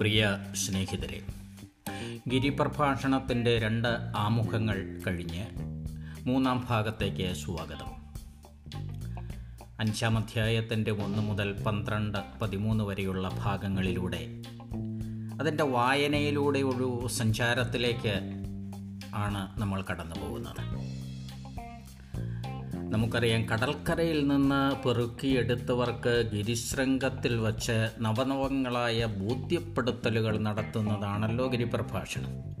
പ്രിയ 0.00 0.22
സ്നേഹിതരെ 0.54 1.18
ഗിരിപ്രഭാഷണത്തിന്റെ 2.28 3.58
രണ്ട് 3.58 3.88
ആമുഖങ്ങൾ 4.16 5.00
കഴിഞ്ഞ് 5.06 5.44
മൂന്നാം 6.26 6.66
ഭാഗത്തേക്ക് 6.68 7.34
സ്വാഗതം. 7.34 7.90
അഞ്ചാം 9.78 10.18
അധ്യായത്തിന്റെ 10.18 10.90
ഒന്ന് 10.90 11.22
മുതൽ 11.22 11.62
പന്ത്രണ്ട് 11.66 12.18
പതിമൂന്ന് 12.42 12.84
വരെയുള്ള 12.84 13.28
ഭാഗങ്ങളിലൂടെ 13.38 14.22
അതിന്റെ 15.40 15.64
വായനയിലൂടെ 15.64 16.62
ഒരു 16.62 17.08
സഞ്ചാരത്തിലേക്ക് 17.08 18.14
ആണ് 19.14 19.60
നമ്മൾ 19.60 19.82
കടന്നു 19.82 20.20
പോകുന്നത് 20.20 20.62
നമുക്കറിയാം 22.90 23.48
കടൽക്കരയിൽ 23.48 24.28
നിന്ന് 24.28 24.88
പെറുക്കിയെടുത്തവർക്ക് 24.88 26.30
ഗിരിശൃംഗത്തിൽ 26.32 27.36
വച്ച് 27.36 27.88
നവനവങ്ങളായ 28.00 29.04
ബോധ്യപ്പെടുത്തലുകൾ 29.04 30.38
നടത്തുന്നതാണല്ലോ 30.38 31.46
ഗിരിപ്രഭാഷണം. 31.46 32.60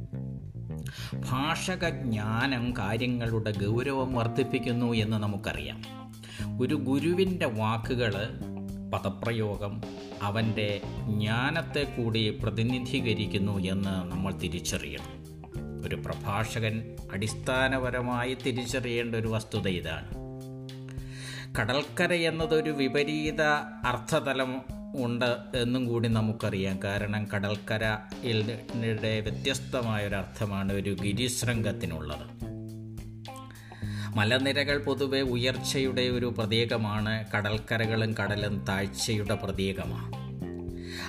ഭാഷക 1.20 1.88
ജ്ഞാനം 1.88 2.72
കാര്യങ്ങളുടെ 2.78 3.52
ഗൗരവം 3.66 4.14
വർദ്ധിപ്പിക്കുന്നു 4.14 4.92
എന്ന് 4.92 5.16
നമുക്കറിയാം. 5.16 5.82
ഒരു 6.62 6.74
ഗുരുവിന്റെ 6.74 7.46
വാക്കുകൾ 7.46 8.28
പദപ്രയോഗം 8.94 9.80
അവന്റെ 10.22 10.80
ജ്ഞാനത്തെ 11.08 11.84
കൂടി 11.84 12.38
പ്രതിനിധീകരിക്കുന്നു 12.42 13.58
എന്ന് 13.58 14.12
നമ്മൾ 14.12 14.32
തിരിച്ചറിയണം. 14.32 15.20
ഒരു 15.86 15.96
പ്രഭാഷകൻ 15.96 16.96
അടിസ്ഥാനപരമായി 17.12 18.36
തിരിച്ചറിയേണ്ട 18.46 19.16
ഒരു 19.16 19.28
വസ്തുത 19.28 19.68
ഇതാണ്. 19.68 20.19
കടൽക്കര 21.58 22.12
എന്നതൊരു 22.12 22.70
വിപരീത 22.70 23.42
അർത്ഥതലം 23.84 24.62
ഉണ്ട് 24.96 25.36
എന്നും 25.54 25.86
കൂടി 25.86 26.08
നമുക്കറിയാം. 26.08 26.82
കാരണം 26.84 27.26
കടൽക്കരയുടെ 27.34 29.20
വ്യത്യസ്തമായൊരർത്ഥമാണ് 29.20 30.72
ഒരു 30.72 30.96
ഗിരിശൃംഗത്തിനുള്ളത് 31.02 32.26
മലനിരകൾ 34.16 34.84
പൊതുവെ 34.84 35.20
ഉയർച്ചയുടെ 35.20 36.02
ഒരു 36.02 36.34
പ്രതീകമാണ്. 36.38 37.24
കടൽക്കരകളും 37.36 38.14
കടലും 38.14 38.64
താഴ്ചയുടെ 38.68 39.34
പ്രതീകമാണ്. 39.34 40.29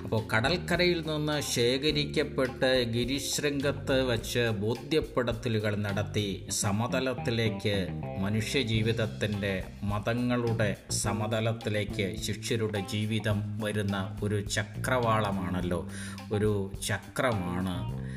അപ്പോൾ 0.04 0.28
കടൽക്കരയിൽ 0.28 1.04
നിന്ന് 1.08 1.42
ശേഖരിക്കപ്പെട്ട് 1.42 2.92
ഗിരിശൃംഗത്ത് 2.94 4.02
വച്ച് 4.04 4.40
ബോധ്യപ്പെടുത്തലുകൾ 4.40 5.76
നടത്തി 5.76 6.48
സമതലത്തിലേക്ക് 6.50 7.88
മനുഷ്യജീവിതത്തിന്റെ 8.20 9.64
മതങ്ങളുടെ 9.84 10.76
സമതലത്തിലേക്ക് 10.92 12.16
ശിഷ്യരുടെ 12.22 12.80
ജീവിതം 12.80 13.60
വരുന്ന 13.60 14.18
ഒരു 14.24 14.42
ചക്രവാളമാണല്ലോ. 14.42 15.90
ഒരു 16.34 16.72
ചക്രമാണ്. 16.88 18.10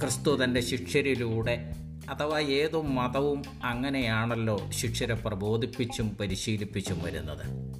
ക്രിസ്തു 0.00 0.44
തന്റെ 0.44 0.60
ശിഷ്യരിലൂടെ 0.60 1.72
അഥവാ 2.10 2.38
ഏതു 2.40 2.82
മതവും 2.82 3.42
അങ്ങനെയാണല്ലോ 3.64 4.70
ശിക്ഷരെ 4.70 5.14
പ്രബോധിപ്പിച്ചും 5.14 6.16
പരിശീലിപ്പിച്ചും 6.16 7.02
വരുന്നത്. 7.02 7.72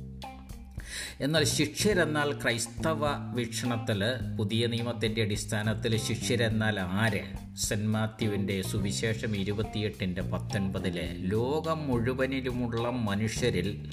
എന്നാൽ 1.23 1.45
ശിഷ്യരെന്നാൽ 1.45 2.33
ക്രൈസ്തവ 2.33 3.01
വീക്ഷണത്തിൽ 3.35 4.05
പുതിയ 4.39 4.67
നിയമത്തിന്റെ 4.67 5.23
അടിസ്ഥാനത്തിൽ 5.23 5.97
ശിഷ്യരെന്നാൽ 5.97 6.81
ആര്? 6.81 7.21
സെന്റ് 7.57 7.87
മാത്യുവിന്റെ 7.87 8.63
സുവിശേഷം 8.63 9.37
ഇരുപത്തിയെട്ടിന്റെ 9.37 10.23
പത്തൊൻപതിലെ 10.23 11.15
ലോകം 11.19 11.89
മുഴുവനിലുമുള്ള 11.89 12.91
മനുഷ്യരിൽ 12.91 13.93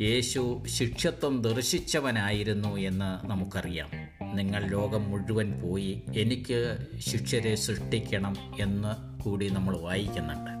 യേശു 0.00 0.62
ശിക്ഷത്വം 0.66 1.42
ദർശിച്ചവനായിരുന്നു 1.42 2.76
എന്ന് 2.76 3.26
നമുക്കറിയാം. 3.26 3.90
നിങ്ങൾ 4.36 4.68
ലോകം 4.70 5.10
മുഴുവൻ 5.10 5.52
പോയി 5.52 6.02
എനിക്ക് 6.16 6.76
ശിക്ഷരെ 6.98 7.54
സൃഷ്ടിക്കണം 7.54 8.36
എന്ന് 8.60 9.22
കൂടി 9.22 9.48
നമ്മൾ 9.48 9.76
വായിക്കുന്നുണ്ട്. 9.76 10.60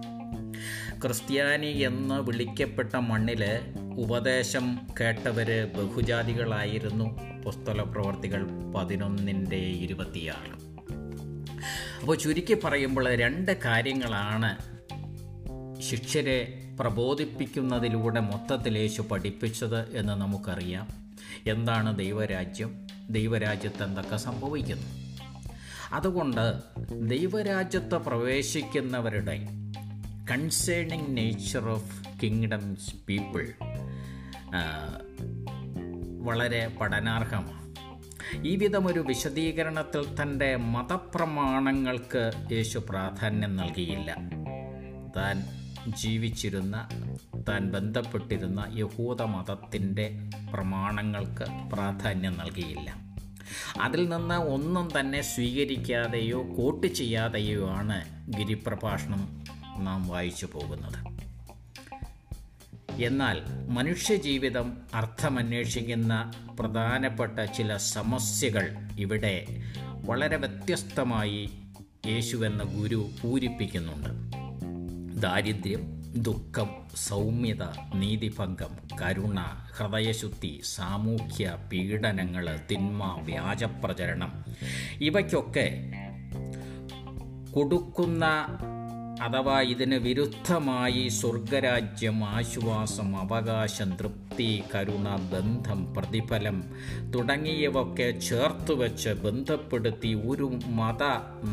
ക്രിസ്ത്യാനി 1.02 1.66
എന്ന് 1.66 2.14
വിളിക്കപ്പെട്ട 2.14 2.96
മണ്ണിൽ 2.96 3.44
ഉപദേശം 4.00 4.78
കേട്ടവര് 5.00 5.72
ബഹുജാതികളായിരുന്നു. 5.74 7.18
പുസ്തക 7.44 7.80
പ്രവർത്തികൾ 7.80 8.46
പതിനൊന്നിന്റെ 8.76 9.56
ഇരുപത്തിയാറ്. 9.56 10.60
അപ്പോൾ 12.00 12.16
ചുരുക്കി 12.16 12.56
പറയുമ്പോൾ 12.64 13.14
രണ്ട് 13.14 13.62
കാര്യങ്ങളാണ് 13.64 14.56
ശിക്ഷരെ 15.80 16.68
പ്രബോധിപ്പിക്കുന്നതിലൂടെ 16.80 18.20
മൊത്തത്തിൽ 18.20 18.78
യേശു 18.78 19.02
പഠിപ്പിച്ചത് 19.02 19.96
എന്ന് 19.96 20.12
നമുക്കറിയാം. 20.12 20.88
എന്താണ് 21.46 21.98
ദൈവരാജ്യം? 21.98 22.86
ദൈവരാജ്യത്ത് 23.10 23.84
എന്തൊക്കെ 23.84 24.16
സംഭവിക്കുന്നു? 24.16 24.86
അതുകൊണ്ട് 25.92 26.54
ദൈവരാജ്യത്ത് 26.92 27.94
പ്രവേശിക്കുന്നവരുടെ 27.94 29.48
concerning 30.30 31.16
nature 31.16 31.68
of 31.68 32.04
kingdom's 32.22 32.94
people 33.08 33.52
വളരെ 36.20 36.68
പഠനാർഹമാണ്. 36.80 37.60
ഈ 38.46 38.56
വിധം 38.56 38.86
ഒരു 38.86 39.00
വിശദീകരണത്തിൽ 39.00 40.22
തന്റെ 40.22 40.56
മതപ്രമാണങ്ങൾക്ക് 40.56 42.32
യേശു 42.52 42.78
പ്രാധാന്യം 42.78 43.56
നൽകിയില്ല. 43.56 44.16
താൻ 45.16 45.42
ജീവിച്ചിരുന്ന 45.88 46.88
താൻ 47.48 47.70
ബന്ധപ്പെട്ടിരുന്ന 47.70 48.66
യഹൂദ 48.74 49.22
മതത്തിന്റെ 49.22 50.30
പ്രമാണങ്ങൾക്ക് 50.54 51.72
പ്രാധാന്യം 51.72 52.38
നൽകിയില്ല. 52.38 52.96
അതിൽ 53.80 54.08
നിന്ന് 54.08 54.34
ഒന്നും 54.34 54.88
തന്നെ 55.00 55.20
സ്വീകരിക്കാതെയോ 55.20 56.56
കോട്ട് 56.58 56.86
ചെയ്യാതെയോ 56.86 57.68
ആണ് 57.68 58.04
ഗിരിപ്രഭാഷണം 58.38 59.44
നാം 59.78 60.08
വായിച്ചു 60.08 60.48
പോകുന്നത്. 60.54 61.09
എന്നാൽ 63.02 63.42
മനുഷ്യജീവിതം 63.68 64.76
അർത്ഥമന്വേഷിക്കുന്ന 64.94 66.32
പ്രധാനപ്പെട്ട 66.60 67.38
ചില 67.38 67.76
സമസ്യകൾ 67.76 68.76
ഇവിടെ 68.98 69.46
വളരെ 70.04 70.36
വ്യത്യസ്തമായി 70.36 71.50
എന്ന 72.44 72.62
ഗുരു 72.62 73.08
പൂരിപ്പിക്കുന്നുണ്ട്. 73.22 74.08
ദാരിദ്ര്യം 75.20 76.00
ദുഃഖം 76.16 76.68
സൗമ്യത 76.96 77.62
നീതിഭംഗം 77.94 78.98
കരുണ 79.02 79.40
ഹൃദയശുദ്ധി 79.76 80.60
സാമൂഹ്യ 80.64 81.58
പീഡനങ്ങൾ 81.72 82.60
തിന്മ 82.70 83.18
വ്യാജപ്രചരണം 83.22 84.44
ഇവയ്ക്കൊക്കെ 85.00 85.92
കൊടുക്കുന്ന 87.50 88.26
അഥവാ 89.20 89.60
ഇതിന് 89.60 89.94
വിരുദ്ധമായി 89.94 91.08
സ്വർഗരാജ്യം 91.08 92.24
ആശ്വാസം 92.24 93.16
അവകാശം 93.16 93.96
തൃപ്തി 93.96 94.62
കരുണ 94.74 95.08
ബന്ധം 95.32 95.94
പ്രതിഫലം 95.94 96.64
തുടങ്ങിയവയൊക്കെ 97.14 98.18
ചേർത്തു 98.18 98.74
വെച്ച് 98.74 99.08
ബന്ധപ്പെടുത്തി 99.08 100.14
ഒരു 100.14 100.60
മത 100.66 101.02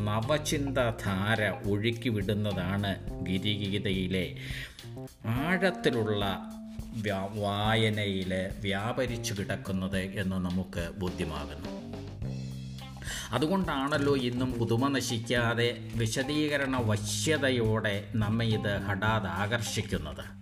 നവചിന്താധാര 0.04 1.70
ഒഴുക്കിവിടുന്നതാണ് 1.70 2.96
ഗിരിഗീതയിലെ. 3.24 4.36
ആഴത്തിലുള്ള 5.26 6.52
വായനയിൽ 7.36 8.34
വ്യാപരിച്ചു 8.62 9.34
കിടക്കുന്നത് 9.34 9.98
എന്ന് 9.98 10.36
നമുക്ക് 10.36 10.90
ബോധ്യമാകുന്നു. 10.98 11.87
അതുകൊണ്ടാണല്ലോ 13.32 14.16
ഇന്നും 14.16 14.54
പുതുമ 14.54 14.88
നശിക്കാതെ 14.88 15.92
വിശദീകരണ 15.96 16.78
വശ്യതയോടെ 16.78 18.10
നമ്മെ 18.16 18.46
ഇത് 18.46 18.82
ഹഠാത് 18.82 19.28
ആകർഷിക്കുന്നത് 19.28 20.38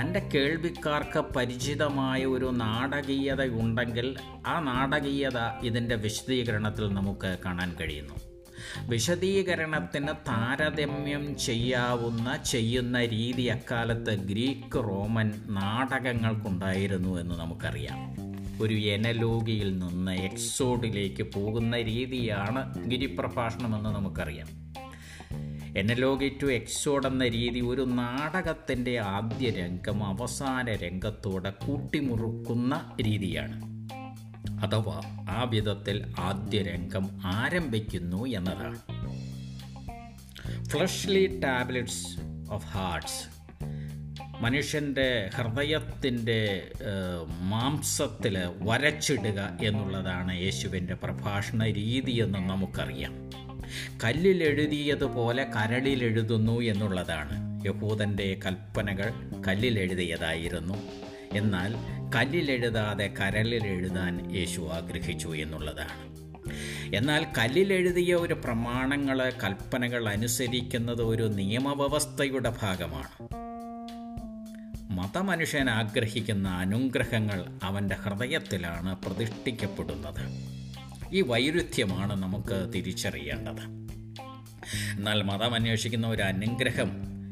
തന്റെ 0.00 0.20
കേൾവിക്കാർക്ക് 0.34 1.18
പരിചിതമായ 1.18 2.24
ഒരു 2.24 2.50
നാടകീയത 2.54 3.42
ഉണ്ടെങ്കിൽ 3.42 4.16
ആ 4.46 4.60
നാടകീയത 4.60 5.38
ഇതിന്റെ 5.62 5.94
വിശദീകരണത്തിൽ 5.94 6.94
നമുക്ക് 6.94 7.38
കാണാൻ 7.44 7.76
കഴിയുന്നു. 7.80 8.14
വിശദീകരണത്തിന് 8.86 10.08
താരതമ്യം 10.08 11.38
ചെയ്യാവുന്ന 11.38 12.36
ചെയ്യുന്ന 12.36 13.04
രീതി 13.04 13.42
അക്കാലത്ത് 13.42 14.14
ഗ്രീക്ക് 14.14 14.76
റോമൻ 14.76 15.32
നാടകങ്ങൾക്കുണ്ടായിരുന്നു 15.46 17.20
എന്ന് 17.20 17.34
നമുക്കറിയാം. 17.34 18.27
ഒരു 18.60 18.74
എനലോഗിയിൽ 18.74 19.78
നിന്ന് 19.78 20.12
എക്സോഡിലേക്ക് 20.12 21.22
പോകുന്ന 21.22 21.82
രീതിയാണ് 21.82 22.88
ഗിരിപ്രഭാഷണമെന്ന് 22.88 23.90
നമുക്കറിയാം. 23.90 24.48
എനലോഗി 25.78 26.38
ടു 26.42 26.46
എക്സോഡ് 26.46 27.06
എന്ന 27.06 27.28
രീതി 27.28 27.60
ഒരു 27.60 27.82
നാടകത്തിന്റെ 27.82 28.98
ആദ്യ 28.98 29.50
രംഗം 29.50 30.04
അവസാന 30.04 30.74
രംഗത്തോടെ 30.74 31.50
കൂട്ടിമുറുക്കുന്ന 31.50 32.92
രീതിയാണ്. 33.02 33.62
അഥവാ 34.66 35.00
ആ 35.30 35.46
വിധത്തിൽ 35.50 36.14
ആദ്യ 36.18 36.62
രംഗം 36.62 37.20
ആരംഭിക്കുന്നു 37.24 38.26
എന്നതാണ്. 38.26 38.78
ഫ്ലഷ്ലി 40.64 41.40
ടാബ്ലറ്റ്സ് 41.40 42.06
ഓഫ് 42.50 42.66
ഹാർട്സ് 42.66 43.37
മനുഷ്യന്റെ 44.40 45.30
ഹൃദയത്തിന്റെ 45.34 46.68
മാംസത്തിൽ 47.40 48.38
വരച്ചിടുക 48.58 49.58
എന്നുള്ളതാണ് 49.62 50.40
യേശുവിന്റെ 50.40 50.94
പ്രഭാഷണ 50.94 51.64
രീതി 51.64 52.10
എന്ന് 52.10 52.38
നമുക്കറിയാം. 52.38 53.30
കല്ലിലെഴുതിയതുപോലെ 54.04 55.44
കരളിലെഴുതുന്നു 55.44 56.60
എന്നുള്ളതാണ്. 56.60 57.66
യഹൂദന്റെ 57.66 58.40
കൽപ്പനകൾ 58.46 59.12
കല്ലിലെഴുതിയതായിരുന്നു. 59.48 60.74
എന്നാൽ 61.32 61.74
കല്ലിലെഴുതാതെ 62.16 63.14
കരളിലെഴുതാൻ 63.20 64.36
യേശു 64.36 64.60
ആഗ്രഹിച്ചു 64.72 65.28
എന്നുള്ളതാണ്. 65.28 66.08
എന്നാൽ 66.96 67.26
കല്ലിലെഴുതിയ 67.38 68.14
ഒരു 68.14 68.34
പ്രമാണങ്ങൾ 68.34 69.32
കൽപ്പനകൾ 69.44 70.08
അനുസരിക്കുന്നത് 70.08 71.02
ഒരു 71.02 71.22
നിയമവ്യവസ്ഥയുടെ 71.22 72.52
ഭാഗമാണ്. 72.62 73.28
മതമനുഷ്യൻ 74.98 75.70
ആഗ്രഹിക്കുന്ന 75.70 76.48
അനുഗ്രഹങ്ങൾ 76.48 77.44
അവന്റെ 77.62 77.94
ഹൃദയത്തിലാണ് 77.94 78.96
പ്രതിഷ്ഠിക്കപ്പെടുന്നത്. 79.06 80.24
ഈ 81.12 81.20
വൈരുദ്ധ്യമാണ് 81.20 82.22
നമുക്ക് 82.22 82.72
തിരിച്ചറിയേണ്ടത്. 82.74 83.60
എന്നാൽ 84.96 85.22
മതം 85.22 85.54
അന്വേഷിക്കുന്ന 85.54 86.06
ഒരു 86.06 86.22
അനുഗ്രഹം 86.22 86.90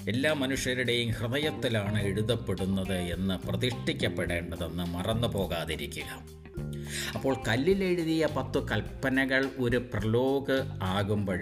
എല്ലാ 0.09 0.33
മനുഷ്യരുടെയും 0.33 1.11
ഹൃദയത്തിലാണ് 1.11 2.03
എഴുതപ്പെടുന്നത് 2.03 2.95
എന്ന് 2.95 3.49
പ്രതിഷ്ഠിക്കപ്പെടേണ്ടതെന്ന് 3.49 4.85
മറന്നു 4.85 5.29
പോകാതിരിക്കുക. 5.29 6.37
അപ്പോൾ 7.15 7.37
കല്ലിലെഴുതിയ 7.49 8.29
പത്ത് 8.37 8.69
കൽപ്പനകൾ 8.69 9.51
ഒരു 9.59 9.91
പ്രലോഗ് 9.95 10.62
ആകുമ്പോൾ 10.83 11.41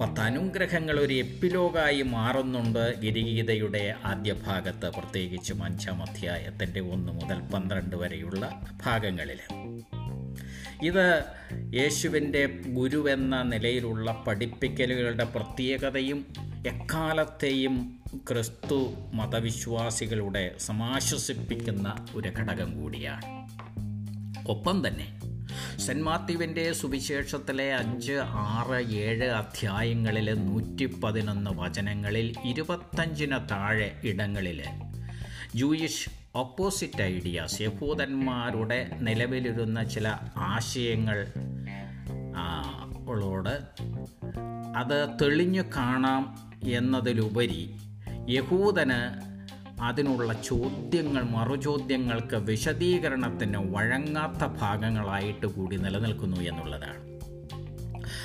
പത്ത് 0.00 0.20
അനുഗ്രഹങ്ങൾ 0.20 1.00
ഒരു 1.00 1.14
എപ്പിലോഗായി 1.14 2.02
മാറുന്നുണ്ട്. 2.02 3.00
ഗിരിഗീതയുടെ 3.00 3.94
ആദ്യ 4.04 4.32
ഭാഗത്ത് 4.32 4.90
പ്രത്യേകിച്ചും 4.90 5.64
അഞ്ചാം 5.64 6.02
അധ്യായത്തിന്റെ 6.02 6.80
ഒന്ന് 6.80 7.12
മുതൽ 7.12 7.40
പന്ത്രണ്ട് 7.40 7.96
വരെയുള്ള 7.96 8.60
ഭാഗങ്ങളിൽ. 8.84 9.38
ഇത് 10.82 11.24
യേശുവിന്റെ 11.74 12.46
ഗുരുവെന്ന 12.66 13.42
നിലയിലുള്ള 13.42 14.24
പഠിപ്പിക്കലുകളുടെ 14.26 15.24
പ്രത്യേകതയും 15.24 16.26
എക്കാലത്തെയും 16.66 18.00
ക്രിസ്തു 18.30 18.94
മതവിശ്വാസികളുടെ 19.14 20.54
സമാശ്വസിപ്പിക്കുന്ന 20.58 22.06
ഒരു 22.14 22.28
ഘടകം 22.28 22.82
കൂടിയാണ്. 22.82 23.46
ഒപ്പം 24.48 24.88
തന്നെ 24.88 25.20
സെന്റ് 25.78 26.02
മാത്യുവിന്റെ 26.02 26.72
സുവിശേഷത്തിലെ 26.72 27.76
അഞ്ച് 27.76 28.12
ആറ് 28.24 28.86
ഏഴ് 28.86 29.24
അധ്യായങ്ങളിൽ 29.24 30.34
നൂറ്റി 30.34 31.00
പതിനൊന്ന് 31.00 31.50
വചനങ്ങളിൽ 31.50 32.34
ഇരുപത്തഞ്ചിന് 32.44 33.36
താഴെ 33.50 34.00
ഇടങ്ങളിൽ 34.04 34.62
ജൂയിഷ് 35.54 36.10
ഓപ്പോസിറ്റ് 36.36 37.02
ഐഡിയാസ് 37.02 37.62
യഹൂദന്മാരുടെ 37.62 38.90
നിലവിലിരുന്ന 39.00 39.84
ചില 39.84 40.08
ആശയങ്ങൾ 40.36 41.26
ളോട് 43.10 43.62
അത് 44.76 45.16
തെളിഞ്ഞു 45.22 45.62
കാണാം 45.76 46.52
എന്നതിലുപരി 46.64 47.76
യഹൂദന് 48.28 48.92
അതിനുള്ള 49.80 50.42
ചോദ്യങ്ങൾ 50.42 51.22
മറുചോദ്യങ്ങൾക്ക് 51.22 52.36
വിശദീകരണത്തിന് 52.36 53.58
വഴങ്ങാത്ത 53.58 54.46
ഭാഗങ്ങളായിട്ട് 54.46 55.46
കൂടി 55.46 55.76
നിലനിൽക്കുന്നു 55.76 56.36
എന്നുള്ളതാണ്. 56.36 57.16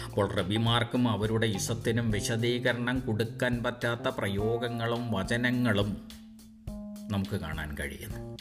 അപ്പോൾ 0.06 0.36
റബിമാർക്കും 0.36 1.10
അവരുടെ 1.10 1.46
ഇസത്തിനും 1.46 2.12
വിശദീകരണം 2.12 3.00
കൊടുക്കാൻ 3.00 3.64
പറ്റാത്ത 3.64 4.08
പ്രയോഗങ്ങളും 4.08 5.12
വചനങ്ങളും 5.12 5.98
നമുക്ക് 7.12 7.36
കാണാൻ 7.38 7.76
കഴിയുന്നു. 7.80 8.38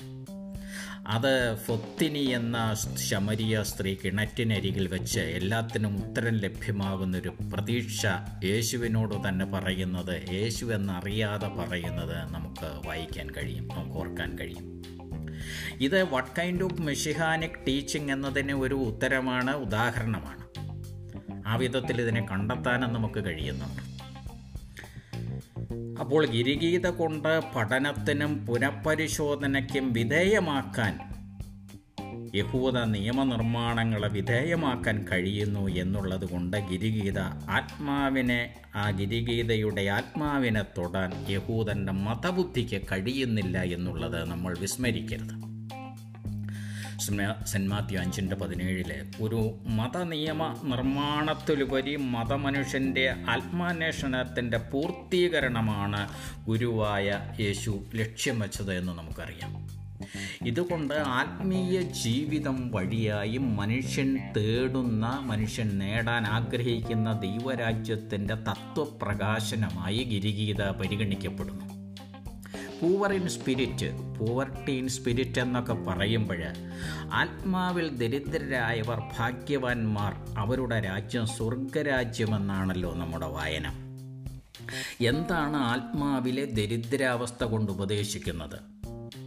അത് 1.10 1.56
ഫൊത്തിനി 1.56 2.18
എന്ന 2.18 2.76
ശമരിയ 3.08 3.62
സ്ത്രീ 3.62 3.96
കിണറ്റിനരികിൽ 4.04 4.86
വെച്ച് 4.86 5.20
എല്ലാത്തിനും 5.20 6.08
ഉത്തരം 6.08 6.34
ലഭ്യമാകുന്നൊരു 6.34 7.28
പ്രതീക്ഷ 7.52 8.06
യേശുവിനോട് 8.44 9.28
തന്നെ 9.28 9.44
പറയുന്നത് 9.44 10.32
യേശു 10.32 10.66
എന്നറിയാതെ 10.66 11.48
പറയുന്നത് 11.48 12.16
നമുക്ക് 12.34 12.88
വായിക്കാൻ 12.88 13.30
കഴിയും 13.30 13.68
നമുക്ക് 13.68 13.96
ഓർക്കാൻ 13.96 14.38
കഴിയും. 14.38 14.82
ഇത് 15.80 16.14
what 16.14 16.30
kind 16.38 16.64
of 16.64 16.82
messianic 16.82 17.66
teaching 17.68 18.10
എന്നതിന് 18.10 18.52
ഒരു 18.52 18.74
ഉത്തരമാണ് 18.74 19.56
ഉദാഹരണമാണ്. 19.56 20.44
ആ 21.46 21.56
വിധത്തിൽ 21.56 22.00
ഇതിനെ 22.00 22.26
കണ്ടെത്താനും 22.30 22.92
നമുക്ക് 22.92 23.24
കഴിയുന്നുണ്ട്. 23.24 23.89
അപ്പോൾ 26.02 26.26
ഗിരിഗീത 26.26 26.86
കൊണ്ട് 26.90 27.32
പഠനത്തിനും 27.54 28.32
പുനഃപരിശോധനയ്ക്കും 28.46 29.92
വിധേയമാക്കാൻ 29.92 30.94
യഹൂദ 32.34 32.78
നിയമനിർമ്മാണങ്ങളെ 32.94 34.08
വിധേയമാക്കാൻ 34.08 34.96
കഴിയുന്നു 35.10 35.68
എന്നുള്ളത് 35.82 36.26
കൊണ്ട് 36.32 36.56
ഗിരിഗീത 36.70 37.18
ആത്മാവിനെ 37.56 38.40
ആ 38.76 38.90
ഗിരിഗീതയുടെ 38.90 39.84
ആത്മാവിനെ 39.88 40.64
തൊടാൻ 40.76 41.12
യഹൂദന്റെ 41.28 41.92
മതബുദ്ധിക്ക് 42.06 42.80
കഴിയുന്നില്ല 42.92 43.58
എന്നുള്ളത് 43.76 44.30
നമ്മൾ 44.30 44.58
വിസ്മരിക്കരുത്. 44.58 45.49
സെന്റ് 47.00 47.70
മാത്യു 47.70 47.98
അഞ്ചിന്റെ 47.98 48.36
പതിനേഴിലെ. 48.36 49.02
ഒരു 49.20 49.58
മതനിയമ 49.66 50.60
നിർമ്മാണത്തിലുപരി 50.64 51.96
മതമനുഷ്യന്റെ 51.96 53.10
ആത്മാന്വേഷണത്തിന്റെ 53.10 54.58
പൂർത്തീകരണമാണ് 54.58 56.08
ഗുരുവായ 56.46 57.34
യേശു 57.40 57.84
ലക്ഷ്യം 57.94 58.40
വെച്ചത് 58.40 58.74
എന്ന് 58.74 58.92
നമുക്കറിയാം. 58.92 59.80
ഇതുകൊണ്ട് 60.46 60.94
ആത്മീയ 60.94 61.82
ജീവിതം 61.82 62.70
വഴിയായി 62.70 63.36
മനുഷ്യൻ 63.36 64.18
തേടുന്ന 64.36 65.20
മനുഷ്യൻ 65.22 65.78
നേടാൻ 65.78 66.26
ആഗ്രഹിക്കുന്ന 66.26 67.12
ദൈവരാജ്യത്തിന്റെ 67.12 68.34
തത്വപ്രകാശനമായി 68.34 70.04
ഗിരിഗീത 70.04 70.62
പരിഗണിക്കപ്പെടുന്നു. 70.62 71.69
Poor 72.80 73.12
in 73.12 73.28
spirit 73.28 74.18
poverty 74.18 74.72
in 74.72 74.88
spirit 74.88 75.40
എന്നൊക്കെ 75.40 75.72
പറയുമ്പോൾ 75.72 76.38
ആത്മാവിൽ 77.12 77.88
ദരിദ്രരായവർ 77.88 79.02
ഭാഗ്യവാന്മാർ 79.18 80.14
അവരുടെ 80.38 80.80
രാജ്യം 80.80 81.26
സ്വർഗരാജ്യമെന്നാണല്ലോ 81.26 82.94
നമ്മുടെ 82.94 83.26
വായന. 83.26 83.68
എന്താണ് 85.00 85.56
ആത്മാവിലെ 85.56 86.44
ദരിദ്രാവസ്ഥ 86.44 87.44
കൊണ്ട് 87.44 87.72
ഉപദേശിക്കുന്നത്? 87.72 88.58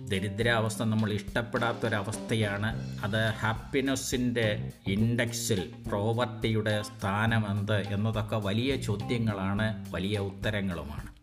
ദരിദ്രാവസ്ഥ 0.07 0.83
നമ്മൾ 0.83 1.11
ഇഷ്ടപ്പെടാത്തൊരവസ്ഥയാണ്. 1.11 2.99
അത് 3.03 3.29
ഹാപ്പിനെസ്സിന്റെ 3.29 4.71
ഇൻഡെക്സിൽ 4.87 5.73
പ്രോവർട്ടിയുടെ 5.87 6.81
സ്ഥാനമെന്ത് 6.81 7.77
എന്നതൊക്കെ 7.77 8.35
വലിയ 8.35 8.75
ചോദ്യങ്ങളാണ് 8.75 9.85
വലിയ 9.91 10.17
ഉത്തരങ്ങളുമാണ്. 10.17 11.22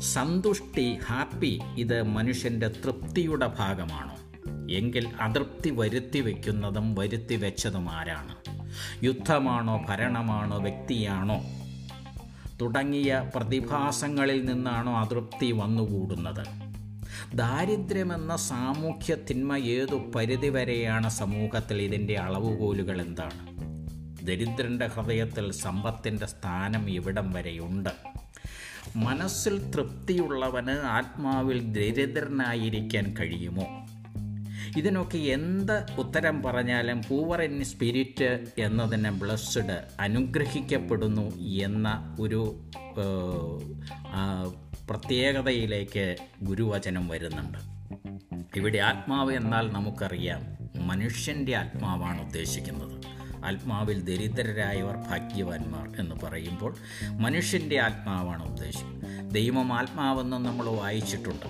സന്തുഷ്ടി 0.00 0.98
ഹാപ്പി 1.06 1.60
ഇത് 1.78 2.02
മനുഷ്യന്റെ 2.02 2.68
തൃപ്തിയുടെ 2.68 3.46
ഭാഗമാണോ? 3.46 4.16
എങ്കിൽ 4.70 5.08
അതൃപ്തി 5.20 5.70
വരുത്തി 5.70 6.20
വയ്ക്കുന്നതും 6.20 6.94
വരുത്തി 6.94 7.34
വെച്ചതും 7.34 7.90
ആരാണ്? 7.90 8.36
യുദ്ധമാണോ 9.04 9.84
ഭരണമാണോ 9.88 10.58
വ്യക്തിയാണോ? 10.58 11.42
തുടങ്ങിയ 12.60 13.30
പ്രതിഭാസങ്ങളിൽ 13.36 14.44
നിന്നാണോ 14.44 14.92
അതൃപ്തി 14.92 15.52
വന്നുകൂടുന്നത്? 15.52 16.66
ദാരിദ്ര്യമെന്ന 17.34 18.36
സാമൂഹ്യ 18.36 19.16
തിന്മ 19.30 19.56
ഏതു 19.56 19.96
പരിധിവരെയാണ് 20.14 21.08
സമൂഹത്തിൽ 21.08 21.82
ഇതിന്റെ 21.82 22.14
അളവുകോലുകൾ 22.14 23.02
എന്താണ്? 23.02 23.56
ദരിദ്രന്റെ 24.26 24.86
ഹൃദയത്തിൽ 24.86 25.52
സമ്പത്തിന്റെ 25.52 26.26
സ്ഥാനം 26.26 26.90
ഇവിടം 26.90 27.32
വരെയുണ്ട്. 27.32 27.90
മനസ്സിൽ 29.04 29.70
തൃപ്തിയുള്ളവന് 29.70 30.70
ആത്മാവിൽ 30.70 31.58
ദരിദ്രനായിരിക്കാൻ 31.72 33.06
കഴിയുമോ? 33.20 33.66
ഇതിനൊക്കെ 34.76 35.18
എന്ത് 35.18 35.76
ഉത്തരം 35.98 36.42
പറഞ്ഞാലും 36.42 36.98
പൂവർ 37.08 37.42
ഇൻ 37.42 37.64
സ്പിരിറ്റ് 37.64 38.30
എന്നതിനെ 38.58 39.10
ബ്ലസ്ഡ് 39.10 39.76
അനുഗ്രഹിക്കപ്പെടുന്നു 40.00 41.26
എന്ന 41.66 42.16
ഒരു 42.20 42.42
പ്രത്യേകതയിലേക്ക് 44.90 46.16
ഗുരുവചനം 46.42 47.08
വരുന്നുണ്ട്. 47.08 47.58
ഇവിടെ 48.56 48.78
ആത്മാവ് 48.78 49.32
എന്നാൽ 49.32 49.64
നമുക്കറിയാം 49.72 50.42
മനുഷ്യന്റെ 50.86 51.54
ആത്മാവാണ് 51.56 52.20
ഉദ്ദേശിക്കുന്നത്. 52.26 52.96
ആത്മാവിൽ 53.46 54.00
ദരിദ്രരായവർ 54.00 54.96
ഭാഗ്യവാന്മാർ 54.96 55.92
എന്ന് 55.98 56.16
പറയുമ്പോൾ 56.24 56.76
മനുഷ്യന്റെ 57.10 57.80
ആത്മാവാണ് 57.80 58.42
ഉദ്ദേശിക്കുന്നത് 58.46 59.34
ദൈവം 59.34 59.72
ആത്മാവെന്ന് 59.72 60.36
നമ്മൾ 60.36 60.68
വായിച്ചിട്ടുണ്ട്. 60.68 61.46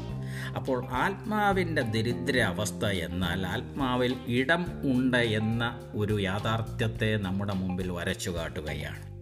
അപ്പോൾ 0.56 0.86
ആത്മാവിന്റെ 0.86 1.82
ദരിദ്ര 1.82 2.38
അവസ്ഥ 2.38 2.84
എന്നാൽ 2.84 3.46
ആത്മാവിൽ 3.46 4.16
ഇടം 4.26 4.66
ഉണ്ട് 4.84 5.16
എന്ന 5.16 5.80
ഒരു 5.94 6.20
യാഥാർത്ഥ്യത്തെ 6.20 7.16
നമ്മുടെ 7.16 7.54
മുമ്പിൽ 7.54 7.92
വരച്ചു 7.92 8.30
കാട്ടുകയാണ് 8.30 9.16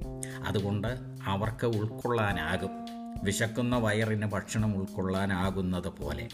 അതുകൊണ്ട് 0.46 0.88
അവർക്ക് 1.26 1.66
ഉൾക്കൊള്ളാനാകും. 1.66 2.83
വിശക്കുന്ന 3.22 3.76
വയറിന് 3.76 4.26
ഭക്ഷണം 4.26 4.76
ഉൾക്കൊള്ളാനാകുന്നത് 4.76 5.88
പോലെ 5.88 6.28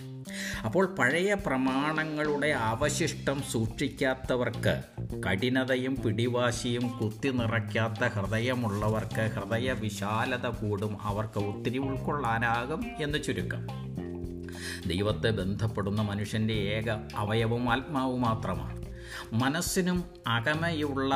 അപ്പോൾ 0.65 0.87
പഴയ 0.87 1.35
പ്രമാണങ്ങളുടെ 1.35 2.47
അവശിഷ്ടം 2.47 3.43
സൂക്ഷിക്കാത്തവർക്ക് 3.43 4.83
കഠിനതയും 5.27 5.97
പിടിവാശിയും 6.07 6.99
കുത്തി 6.99 7.29
നിറയ്ക്കാത്ത 7.29 8.05
ഹൃദയമുള്ളവർക്ക് 8.05 9.31
ഹൃദയ 9.35 9.73
വിശാലത 9.73 10.47
കൂടും 10.47 11.03
അവർക്ക് 11.03 11.39
ഒത്തിരി 11.39 11.79
ഉൾക്കൊള്ളാനാകും 11.79 12.87
എന്ന് 13.01 13.23
ചുരുക്കം. 13.23 13.67
ദൈവത്തെ 14.87 15.31
ബന്ധപ്പെടുന്ന 15.31 16.03
മനുഷ്യന്റെ 16.03 16.55
ഏക 16.55 16.91
അവയവും 17.17 17.73
ആത്മാവ് 17.73 18.19
മാത്രമാണ്. 18.19 18.85
മനസ്സിനും 19.33 20.05
അകമയുള്ള 20.27 21.15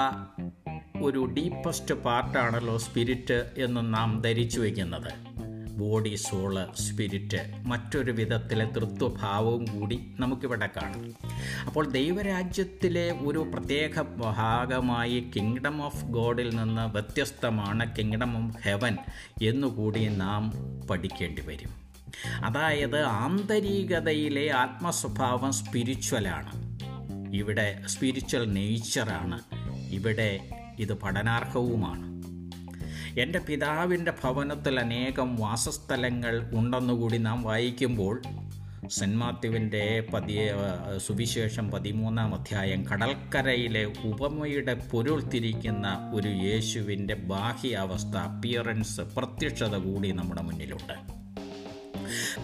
ഒരു 1.02 1.25
ഡീപ്പസ്റ്റ് 1.25 1.94
പാർട്ടാണല്ലോ 1.94 2.78
സ്പിരിറ്റ് 2.78 3.50
എന്ന് 3.59 3.94
നാം 3.94 4.23
ധരിച്ചു 4.23 4.61
വയ്ക്കുന്നത് 4.61 5.34
ബോഡി 5.78 6.14
സോൾ 6.14 6.66
സ്പിരിറ്റ് 6.75 7.54
മറ്റൊരു 7.66 8.12
വിധത്തിലെ 8.12 8.64
തൃത്വഭാവവും 8.64 9.64
കൂടി 9.64 10.14
നമുക്കിവിടെ 10.21 10.69
കാണാം. 10.76 11.14
അപ്പോൾ 11.66 11.90
ദൈവരാജ്യത്തിലെ 11.90 13.12
ഒരു 13.12 13.38
പ്രത്യേക 13.38 14.02
ഭാഗമായി 14.02 15.33
കിങ്ഡം 15.37 15.83
ഓഫ് 15.83 16.04
ഗോഡിൽ 16.04 16.57
നിന്ന് 16.57 16.93
വ്യത്യസ്തമാണ് 16.93 17.97
കിങ്ഡം 17.99 18.47
ഓഫ് 18.47 18.57
ഹെവൻ 18.62 18.97
എന്നുകൂടി 19.43 20.07
നാം 20.07 20.52
പഠിക്കേണ്ടി 20.87 21.43
വരും. 21.43 21.85
അതായത് 22.45 23.02
ആന്തരികതയിലെ 23.02 24.50
ആത്മസ്വഭാവം 24.52 25.52
സ്പിരിച്വലാണ് 25.52 26.75
ഇവിടെ 27.35 27.83
സ്പിരിച്വൽ 27.87 28.52
നേച്ചറാണ് 28.52 29.43
ഇവിടെ 29.90 30.40
ഇത് 30.78 30.93
പഠനാർഹവുമാണ്. 30.93 32.34
എന്റെ 33.18 33.38
പിതാവിന്റെ 33.38 34.12
ഭവനത്തിൽ 34.23 34.80
അനേകം 34.80 35.37
വാസസ്ഥലങ്ങൾ 35.37 36.50
ഉണ്ടെന്നുകൂടി 36.54 37.18
നാം 37.18 37.42
വായിക്കുമ്പോൾ 37.42 38.23
സെന്റ് 38.88 39.16
മാത്യുവിന്റെ 39.16 40.06
പതി 40.14 40.37
സുവിശേഷം 40.97 41.71
പതിമൂന്നാം 41.71 42.35
അധ്യായം 42.35 42.87
കടൽക്കരയിലെ 42.87 43.85
ഉപമയുടെ 43.85 44.75
പൊരുൾ 44.75 45.21
തിരിക്കുന്ന 45.23 46.11
ഒരു 46.14 46.28
യേശുവിന്റെ 46.28 47.14
ബാഹ്യാവസ്ഥ 47.14 48.16
അപ്പിയറൻസ് 48.16 49.00
പ്രത്യക്ഷത 49.00 49.76
കൂടി 49.76 50.12
നമ്മുടെ 50.12 50.42
മുന്നിലുണ്ട്. 50.42 51.24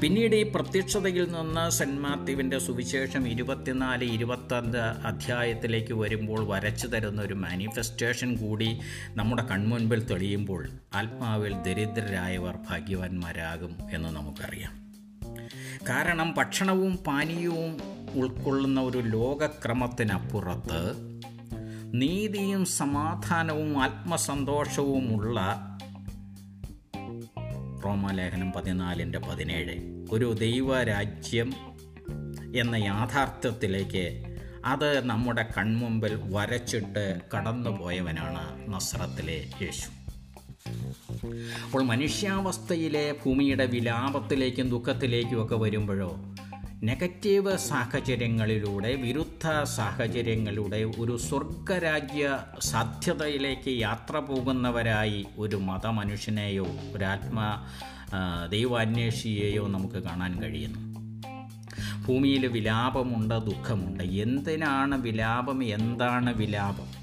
പിന്നീട് 0.02 0.37
ഈ 0.37 0.42
പ്രത്യക്ഷതയിൽ 0.42 1.33
നിന്ന് 1.33 1.71
സെന്റ് 1.71 2.00
മാത്യുവിന്റെ 2.00 2.59
സുവിശേഷം 2.59 3.28
ഇരുപത്തിനാല് 3.28 4.04
ഇരുപത്തഞ്ച് 4.04 4.78
അധ്യായത്തിലേക്ക് 4.78 5.92
വരുമ്പോൾ 5.95 6.49
വരച്ചു 6.49 6.87
തരുന്ന 6.87 7.23
ഒരു 7.23 7.35
മാനിഫെസ്റ്റേഷൻ 7.35 8.37
കൂടി 8.37 8.80
നമ്മുടെ 9.09 9.42
കൺമുൻപിൽ 9.42 10.07
തെളിയുമ്പോൾ 10.07 10.69
ആത്മാവിൽ 10.95 11.54
ദരിദ്രരായവർ 11.62 12.57
ഭാഗ്യവാന്മാരാകും 12.71 13.76
എന്ന് 13.92 14.09
നമുക്കറിയാം. 14.09 14.73
കാരണം 15.88 16.35
ഭക്ഷണവും 16.37 16.97
പാനീയവും 16.97 17.76
ഉൾക്കൊള്ളുന്ന 18.14 18.80
ഒരു 18.80 18.99
ലോകക്രമത്തിനപ്പുറത്ത് 18.99 20.83
നീതിയും 21.95 22.64
സമാധാനവും 22.64 23.83
ആത്മസന്തോഷവുമുള്ള 23.83 25.66
റോമാലേഖനം 27.84 28.52
പതിനാലിന്റെ 28.52 29.18
പതിനേഴ്. 29.18 30.06
ഒരു 30.12 30.34
ദൈവരാജ്യം 30.40 31.52
എന്ന 32.56 32.76
യാഥാർത്ഥ്യത്തിലേക്ക് 32.76 34.22
അത് 34.64 35.06
നമ്മുടെ 35.06 35.46
കൺമുമ്പിൽ 35.58 36.18
വരച്ചിട്ട് 36.22 37.20
കടന്നുപോയവനാണ് 37.37 38.75
നസ്രത്തിലെ 38.75 39.49
യേശു. 39.62 39.88
അപ്പോൾ 41.64 41.82
മനുഷ്യാവസ്ഥയിലെ 41.82 43.14
ഭൂമിയുടെ 43.25 43.66
വിലാപത്തിലേക്കും 43.66 44.70
ദുഃഖത്തിലേക്കും 44.70 45.44
ഒക്കെ 45.44 45.56
വരുമ്പോഴോ 45.56 46.34
നെഗറ്റീവ് 46.82 47.56
സാഹചര്യങ്ങളിലൂടെ 47.56 48.94
വിരുദ്ധ 48.94 49.62
സാഹചര്യങ്ങളിലൂടെ 49.62 50.76
ഒരു 50.76 51.16
സ്വർഗരാജ്യ 51.16 52.38
സാധ്യതയിലേക്ക് 52.60 53.80
യാത്ര 53.80 54.18
പോകുന്നവരായി 54.18 55.26
ഒരു 55.38 55.56
മതമനുഷ്യനെയോ 55.56 56.66
ഒരാത്മ 56.94 57.40
ദൈവാന്വേഷിയെയോ 58.50 59.68
നമുക്ക് 59.68 59.94
കാണാൻ 59.94 60.42
കഴിയുന്നു. 60.42 61.00
ഭൂമിയിൽ 62.08 62.46
വിലാപമുണ്ട് 62.46 63.34
ദുഃഖമുണ്ട്. 63.34 64.04
എന്തിനാണ് 64.04 65.02
വിലാപം? 65.02 65.64
എന്താണ് 65.64 66.34
വിലാപം? 66.34 67.00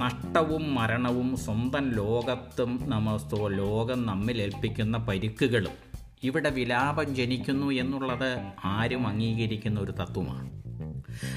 നഷ്ടവും 0.00 0.74
മരണവും 0.74 1.36
സ്വന്തം 1.36 1.92
ലോകത്തും 1.92 2.90
നമസ്തോ 2.90 3.48
ലോകം 3.48 4.06
നമ്മിൽ 4.06 4.42
ഏൽപ്പിക്കുന്ന 4.42 4.98
പരിക്കുകളും 4.98 5.85
ഇവിടെ 6.22 6.50
വിലാപം 6.50 7.14
ജനിക്കുന്നു 7.14 7.70
എന്നുള്ളത് 7.70 8.38
ആരും 8.64 9.06
അംഗീകരിക്കുന്ന 9.06 9.80
ഒരു 9.80 9.92
തത്വമാണ്. 9.92 10.50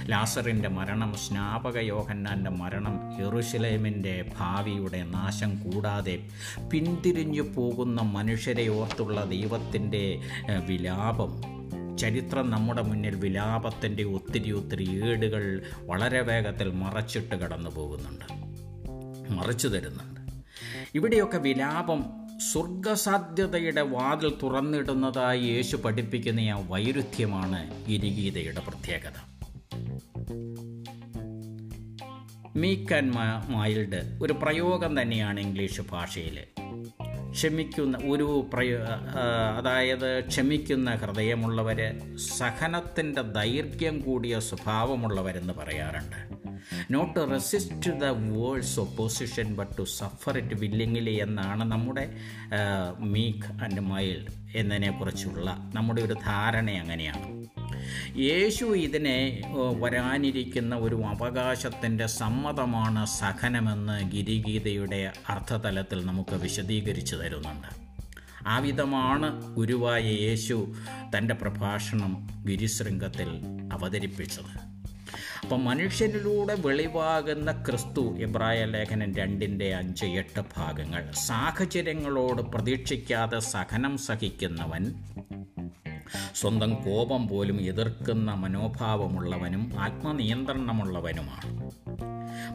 ലാസറിന്റെ 0.10 0.70
മരണം 0.70 1.14
സ്നാപക 1.18 1.78
യോഹന്നാന്റെ 1.78 2.50
മരണം 2.50 3.00
യെറുഷലേമിന്റെ 3.22 4.32
ഭാവിയുടെ 4.38 5.04
നാശം 5.04 5.60
കൂടാതെ 5.60 6.28
പിന്തിരിഞ്ഞു 6.72 7.42
പോകുന്ന 7.42 8.02
മനുഷ്യരെ 8.02 8.68
ഓർത്തുള്ള 8.68 9.26
ദൈവത്തിന്റെ 9.26 10.20
വിലാപം. 10.66 11.42
ചരിത്രം 11.98 12.50
നമ്മുടെ 12.50 12.82
മുന്നിൽ 12.82 13.16
വിലാപത്തിന്റെ 13.16 14.04
ഒത്തിരി 14.04 14.52
ഒത്തിരി 14.52 15.04
ഏടുകൾ 15.04 15.62
വളരെ 15.86 16.22
വേഗത്തിൽ 16.22 16.72
മറച്ചിട്ട് 16.72 17.36
കടന്നു 17.36 17.70
പോകുന്നുണ്ട് 17.70 18.26
മറച്ചു 19.34 19.68
തരുന്നുണ്ട്. 19.68 20.20
ഇവിടെയൊക്കെ 20.96 21.38
വിലാപം 21.38 22.19
സ്വർഗസാധ്യതയുടെ 22.40 23.82
വാതിൽ 23.82 24.34
തുറന്നിടുന്നതായി 24.44 25.42
യേശു 25.42 25.76
പഠിപ്പിക്കുന്ന 25.76 26.40
ആ 26.40 26.66
വൈരുദ്ധ്യമാണ് 26.70 27.86
ഇരുഗീതയുടെ 27.88 28.60
പ്രത്യേകത. 28.60 29.18
മീക്ക് 32.56 32.94
ആൻഡ് 32.94 33.14
മൈൽഡ് 33.50 34.20
ഒരു 34.22 34.34
പ്രയോഗം 34.34 35.02
തന്നെയാണ് 35.02 35.40
ഇംഗ്ലീഷ് 35.40 35.82
ഭാഷയിൽ 35.82 36.40
ക്ഷമിക്കുന്ന 37.32 37.98
ഒരു 38.10 38.50
പ്രയോ 38.54 38.78
അതായത് 39.58 40.28
ക്ഷമിക്കുന്ന 40.28 40.96
ഹൃദയമുള്ളവർ 40.96 41.80
സഹനത്തിന്റെ 42.38 43.22
ദൈർഘ്യം 43.22 44.00
കൂടിയ 44.00 44.40
സ്വഭാവമുള്ളവരെന്ന് 44.40 45.54
പറയാറുണ്ട്. 45.54 46.20
Not 46.92 47.16
to 47.16 47.20
resist 47.20 47.92
the 48.00 48.06
world's 48.06 48.80
opposition 48.80 49.56
but 49.56 49.78
to 49.78 49.84
suffer 49.84 50.38
it 50.38 50.56
willingly 50.56 51.12
എന്നാണ് 51.12 51.72
നമ്മുടെ 51.72 52.06
മീക്ക് 53.00 53.64
ആൻഡ് 53.64 53.80
മൈൽഡ് 53.80 54.28
എന്നതിനെക്കുറിച്ചുള്ള 54.56 55.72
നമ്മുടെ 55.74 56.02
ഒരു 56.02 56.14
ധാരണ 56.14 56.70
അങ്ങനെയാണ്. 56.70 57.40
യേശു 58.20 58.66
ഇതിനെ 58.66 59.42
വരാനിരിക്കുന്ന 59.80 60.76
ഒരു 60.76 61.04
അവകാശത്തിന്റെ 61.06 62.06
സമ്മതമാണ് 62.06 63.06
സഹനമെന്ന് 63.06 64.12
ഗിരിഗീതയുടെ 64.12 65.14
അർത്ഥതലത്തിൽ 65.30 66.06
നമുക്ക് 66.06 66.36
വിശദീകരിച്ചു 66.36 67.16
തരുന്നുണ്ട്. 67.16 67.68
ആ 68.48 68.60
വിധമാണ് 68.60 69.56
ഗുരുവായ 69.56 70.02
യേശു 70.02 70.74
തന്റെ 71.18 71.34
പ്രഭാഷണം 71.34 72.28
ഗിരിശൃംഗത്തിൽ 72.48 73.30
അവതരിപ്പിച്ചത്. 73.74 74.79
അപ്പം 75.42 75.66
മനുഷ്യനിലൂടെ 75.66 76.56
വെളിവാകുന്ന 76.66 77.64
ക്രിസ്തു 77.68 78.18
എബ്രായ 78.18 78.66
ലേഖനം 78.66 79.16
രണ്ടിന്റെ 79.16 79.76
അഞ്ച് 79.76 80.06
എട്ട് 80.06 80.42
ഭാഗങ്ങൾ. 80.58 81.12
സാഹചര്യങ്ങളോട് 81.12 82.42
പ്രതീക്ഷിക്കാതെ 82.42 83.40
സഹനം 83.40 83.98
സഹിക്കുന്നവൻ 83.98 84.94
സ്വന്തം 86.36 86.76
കോപം 86.76 87.28
പോലും 87.28 87.62
എതിർക്കുന്ന 87.62 88.34
മനോഭാവമുള്ളവനും 88.34 89.74
ആത്മനിയന്ത്രണമുള്ളവനുമാണ്. 89.80 91.72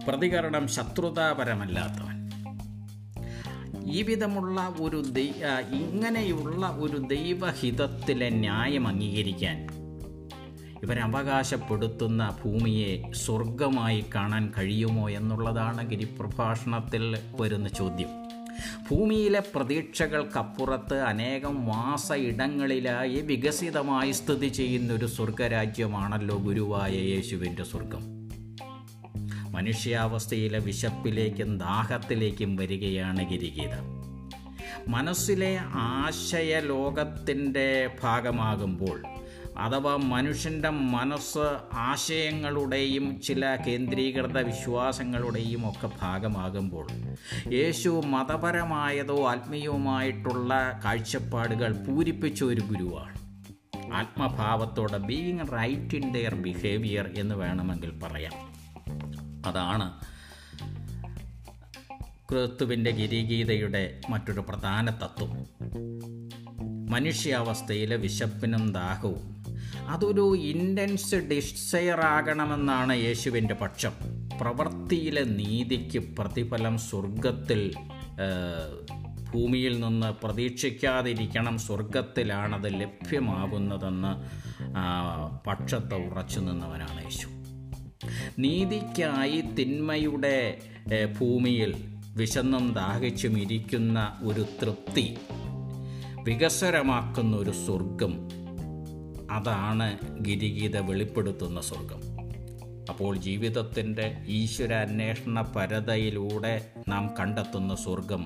പ്രതികരണം 0.07 0.69
ശത്രുതാപരമല്ലാത്തവൻ. 0.69 2.25
ഈ 3.93 4.03
വിധമുള്ള 4.03 4.75
ഒരു 4.81 5.05
ഇങ്ങനെയുള്ള 5.71 6.67
ഒരു 6.67 6.97
ദൈവഹിതത്തിലെ 6.97 8.29
ന്യായം 8.29 8.89
അംഗീകരിക്കാൻ 8.89 9.74
ഇവരവകാശപ്പെടുത്തുന്ന 10.85 12.39
ഭൂമിയെ 12.45 13.13
സ്വർഗമായി 13.13 14.05
കാണാൻ 14.15 14.53
കഴിയുമോ 14.59 15.11
എന്നുള്ളതാണ് 15.11 15.91
ഗിരിപ്രഭാഷണത്തിൽ 15.91 17.19
വരുന്ന 17.41 17.69
ചോദ്യം. 17.69 18.09
ഭൂമിയിലെ 18.91 19.43
പ്രതീക്ഷകൾക്കപ്പുറത്ത് 19.55 21.01
അനേകം 21.01 21.67
വാസ 21.67 22.13
ഇടങ്ങളിലായി 22.13 23.21
വികസിതമായി 23.21 24.13
സ്ഥിതി 24.13 24.49
ചെയ്യുന്നൊരു 24.49 25.07
സ്വർഗരാജ്യമാണല്ലോ 25.07 26.37
ഗുരുവായ 26.37 26.93
യേശുവിന്റെ 26.93 27.65
സ്വർഗം 27.65 28.05
മനുഷ്യാവസ്ഥയിലെ 29.51 30.59
വിശപ്പിലേക്കും 30.59 31.59
ദാഹത്തിലേക്കും 31.59 32.57
വരികയാണ് 32.57 33.31
ഗിരിഗീത. 33.31 33.75
മനസ്സിലെ 34.89 35.59
ആശയലോകത്തിന്റെ 35.75 37.69
ഭാഗമാകുമ്പോൾ 38.03 39.03
അഥവാ 39.59 39.97
മനുഷ്യന്റെ 39.97 40.69
മനസ്സ് 40.69 41.59
ആശയങ്ങളുടെയും 41.73 43.21
ചില 43.21 43.57
കേന്ദ്രീകൃത 43.57 44.39
വിശ്വാസങ്ങളുടെയും 44.39 45.71
ഒക്കെ 45.71 45.91
ഭാഗമാകുമ്പോൾ 46.03 46.87
യേശു 47.53 48.03
മതപരമായതോ 48.07 49.31
ആത്മീയവുമായിട്ടുള്ള 49.31 50.81
കാഴ്ചപ്പാടുകൾ 50.85 51.73
പൂരിപ്പിച്ച 51.73 52.45
ഒരു 52.45 52.61
ഗുരുവാണ്. 52.61 53.15
ആത്മഭാവത്തോടെ 53.95 54.99
being 54.99 55.53
right 55.53 55.97
in 55.97 56.13
their 56.13 56.35
behaviour 56.35 57.11
എന്ന് 57.17 57.35
വേണമെങ്കിൽ 57.35 57.99
പറയാം. 57.99 58.33
അതാണ് 59.47 59.93
ക്രിസ്തുവിന്റെ 62.31 62.91
ഗിരിഗീതയുടെ 62.91 64.01
മറ്റൊരു 64.11 64.41
പ്രധാന 64.41 64.91
തത്വം. 64.91 65.47
മനുഷ്യാവസ്ഥയിലെ 66.91 67.97
വിശപ്പിനും 67.97 68.73
ദാഹവും 68.73 69.34
അതൊരു 69.89 70.37
ഇന്റൻസ് 70.37 71.15
ഡിസയർ 71.15 72.01
ആകണമെന്നാണ് 72.01 72.97
യേശുവിന്റെ 72.97 73.55
പക്ഷം. 73.55 73.93
പ്രവൃത്തിയിലെ 74.41 75.25
നീതിക്ക് 75.25 75.99
പ്രതിഫലം 75.99 76.79
സ്വർഗത്തിൽ 76.79 77.73
ഭൂമിയിൽ 79.35 79.81
നിന്ന് 79.81 80.25
പ്രതീക്ഷിക്കാതിരിക്കണം 80.25 81.59
സ്വർഗത്തിലാണത് 81.59 82.81
ലഭ്യമാകുന്നതെന്ന് 82.81 84.13
പക്ഷത്തെ 85.47 85.97
ഉറച്ചു 85.97 86.41
നിന്നവനാണ് 86.41 87.05
യേശു. 87.05 87.29
നീതിക്കായി 88.39 89.41
തിന്മയുടെ 89.41 90.59
ഭൂമിയിൽ 91.21 91.75
വിശന്നും 92.17 92.73
ദാഹിച്ചും 92.73 93.39
ഇരിക്കുന്ന 93.39 94.17
ഒരു 94.23 94.47
തൃപ്തി 94.63 95.17
വികസരമാക്കുന്ന 96.23 97.37
ഒരു 97.37 97.51
സ്വർഗം 97.51 98.13
അതാണ് 99.31 99.99
ഗിരിഗീത 100.21 100.79
വെളിപ്പെടുത്തുന്ന 100.79 101.61
സ്വർഗം 101.61 102.01
അപ്പോൾ 102.91 103.17
ജീവിതത്തിന്റെ 103.17 104.07
ഈശ്വര 104.29 104.73
അന്വേഷണ 104.75 105.41
പരതയിലൂടെ 105.41 106.55
നാം 106.89 107.15
കണ്ടെത്തുന്ന 107.19 107.75
സ്വർഗം 107.75 108.23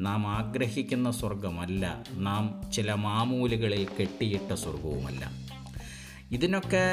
നാം 0.00 0.26
ആഗ്രഹിക്കുന്ന 0.26 1.10
സ്വർഗമല്ല 1.10 1.84
നാം 2.18 2.70
ചില 2.72 2.92
മാമൂലുകളിൽ 2.92 3.88
കെട്ടിയിട്ട 4.00 4.52
സ്വർഗവുമല്ല 4.52 5.24
ഇതിനൊക്കെ 6.30 6.86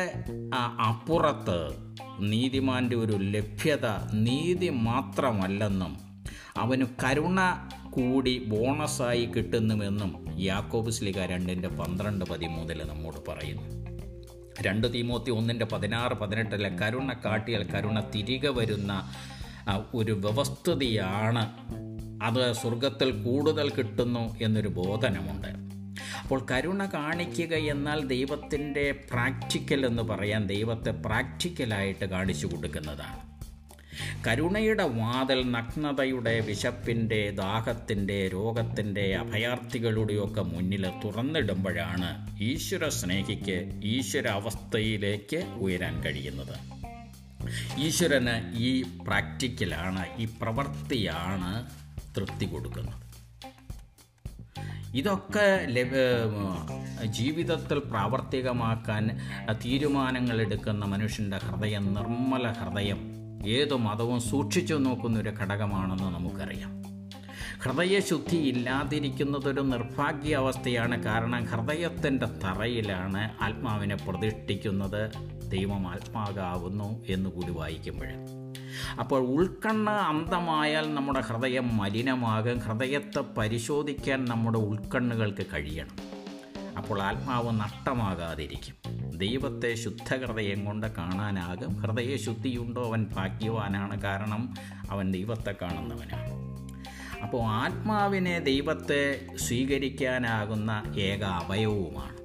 അപ്പുറത്ത് 0.79 1.59
നീതിമാന്റെ 2.19 2.95
ഒരു 2.95 3.17
ലഭ്യത 3.17 3.87
നീതി 4.13 4.69
മാത്രമല്ലെന്നും 4.69 5.97
അവന് 6.57 6.85
കരുണ 7.03 7.39
കൂടി 7.99 8.43
ബോണസായി 8.47 9.25
കിട്ടുന്നുവെന്നും 9.25 10.41
യാക്കോബ് 10.41 10.91
സ്ലിക 10.91 11.19
രണ്ടിന്റെ 11.19 11.67
പന്ത്രണ്ട് 11.67 12.25
പതിമൂന്നിൽ 12.25 12.83
നമ്മോട് 12.87 13.31
പറയുന്നു. 13.31 13.79
രണ്ട് 14.61 14.93
തീമൂത്തി 14.93 15.31
ഒന്നിന്റെ 15.31 15.65
പതിനാറ് 15.65 16.13
പതിനെട്ടിലെ 16.13 16.69
കരുണ 16.81 17.13
കാട്ടിയാൽ 17.25 17.63
കരുണ 17.63 17.99
തിരികെ 17.99 18.49
വരുന്ന 18.49 19.11
ഒരു 19.93 20.11
വ്യവസ്ഥിതിയാണ്. 20.11 21.53
അത് 22.23 22.53
സ്വർഗത്തിൽ 22.53 23.23
കൂടുതൽ 23.23 23.69
കിട്ടുന്നു 23.69 24.37
എന്നൊരു 24.41 24.67
ബോധനമുണ്ട്. 24.67 25.47
അപ്പോൾ 26.21 26.45
കരുണ 26.51 26.85
കാണിക്കുക 26.85 27.55
എന്നാൽ 27.55 28.07
ദൈവത്തിന്റെ 28.07 28.91
പ്രാക്ടിക്കൽ 29.11 29.85
എന്ന് 29.85 30.03
പറയാൻ 30.03 30.47
ദൈവത്തെ 30.47 30.91
പ്രാക്ടിക്കലായിട്ട് 30.91 32.05
കാണിച്ചു 32.05 32.47
കൊടുക്കുന്നതാണ്. 32.47 33.28
കരുണയുടെ 34.25 34.85
വാതിൽ 34.99 35.39
നഗ്നതയുടെ 35.55 36.33
വിശപ്പിന്റെ 36.49 37.21
ദാഹത്തിന്റെ 37.41 38.19
രോഗത്തിന്റെ 38.35 39.05
അഭയാർത്ഥികളുടെയൊക്കെ 39.23 40.43
മുന്നിൽ 40.53 40.85
തുറന്നിടുമ്പോഴാണ് 41.03 42.09
ഈശ്വര 42.49 42.87
സ്നേഹിക്ക് 42.99 43.57
ഈശ്വര 43.93 44.27
അവസ്ഥയിലേക്ക് 44.39 45.41
ഉയരാൻ 45.65 45.95
കഴിയുന്നത്. 46.05 46.55
ഈശ്വരന് 47.85 48.35
ഈ 48.69 48.71
പ്രാക്ടിക്കലാണ് 49.07 50.03
ഈ 50.23 50.25
പ്രവൃത്തിയാണ് 50.41 51.51
തൃപ്തി 52.15 52.45
കൊടുക്കുന്നത്. 52.53 52.97
ഇതൊക്കെ 54.99 55.47
ജീവിതത്തിൽ 57.17 57.79
പ്രാവർത്തികമാക്കാൻ 57.91 59.03
തീരുമാനങ്ങൾ 59.63 60.37
എടുക്കുന്ന 60.45 60.85
മനുഷ്യന്റെ 60.93 61.37
ഹൃദയം 61.45 61.85
നിർമ്മല 61.97 62.45
ഹൃദയം 62.59 62.99
ഏതു 63.45 63.75
മതവും 63.75 64.21
സൂക്ഷിച്ചു 64.21 64.73
നോക്കുന്നൊരു 64.73 65.29
ഘടകമാണെന്ന് 65.29 66.03
നമുക്കറിയാം. 66.03 66.79
ഹൃദയശുദ്ധി 67.63 68.37
ഇല്ലാതിരിക്കുന്നതൊരു 68.37 69.61
നിർഭാഗ്യ 69.61 70.35
അവസ്ഥയാണ് 70.35 71.03
കാരണം 71.03 71.45
ഹൃദയത്തിന്റെ 71.45 72.25
തറയിലാണ് 72.25 73.29
ആത്മാവിനെ 73.41 73.95
പ്രതിഷ്ഠിക്കുന്നത്. 73.95 75.11
ദൈവം 75.51 75.87
ആത്മാകാവുന്നു 75.87 77.05
എന്ന് 77.09 77.29
കൂടി 77.29 77.51
വായിക്കുമ്പോൾ. 77.51 78.07
അപ്പോൾ 78.99 79.21
ഉൾക്കണ്ണ് 79.21 79.91
അന്തമായാൽ 79.91 80.93
നമ്മുടെ 80.93 81.21
ഹൃദയം 81.21 81.77
മലിനമാകും. 81.77 82.59
ഹൃദയത്തെ 82.59 83.21
പരിശോധിക്കാൻ 83.37 84.25
നമ്മുടെ 84.25 84.57
ഉൾക്കണ്ണുകൾക്ക് 84.57 85.45
കഴിയണം. 85.53 86.18
അപ്പോൾ 86.79 87.01
ആത്മാവ് 87.01 87.59
നഷ്ടമാകാതിരിക്കും. 87.59 88.75
ദൈവത്തെ 89.17 89.75
ശുദ്ധഹൃദയം 89.75 90.65
കൊണ്ട് 90.65 90.87
കാണാനാകും. 90.87 91.73
ഹൃദയശുദ്ധിയുണ്ടോ 91.73 92.87
അവൻ 92.87 93.07
ഭാഗ്യവാനാണ്. 93.13 94.01
കാരണം 94.01 94.53
അവൻ 94.89 95.11
ദൈവത്തെ 95.11 95.55
കാണുന്നവനാണ്. 95.61 96.29
അപ്പോൾ 97.23 97.41
ആത്മാവിനെ 97.41 98.39
ദൈവത്തെ 98.39 99.27
സ്വീകരിക്കാനാകുന്ന 99.35 100.83
ഏക 100.99 101.23
അവയവുമാണ് 101.23 102.19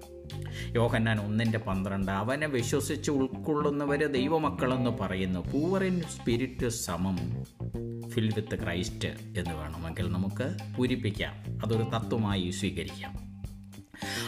യോഹന്നാൻ 0.76 1.20
ഒന്നിന്റെ 1.20 1.58
പന്ത്രണ്ട് 1.58 2.12
അവനെ 2.12 2.46
വിശ്വസിച്ച് 2.46 3.10
ഉൾക്കൊള്ളുന്നവർ 3.10 4.06
ദൈവമക്കളെന്ന് 4.06 4.90
പറയുന്നു. 4.90 5.40
പൂവർ 5.40 5.84
ഇൻ 5.84 6.00
സ്പിരിറ്റ് 6.00 6.68
സമം 6.68 7.44
ഫിൽ 8.10 8.32
വിത്ത് 8.36 8.64
ക്രൈസ്റ്റ് 8.64 9.08
എന്ന് 9.08 9.54
വേണമെങ്കിൽ 9.54 10.12
നമുക്ക് 10.12 10.76
പൂരിപ്പിക്കാം. 10.76 11.62
അതൊരു 11.66 11.82
തത്വമായി 11.82 12.50
സ്വീകരിക്കാം. 12.50 13.33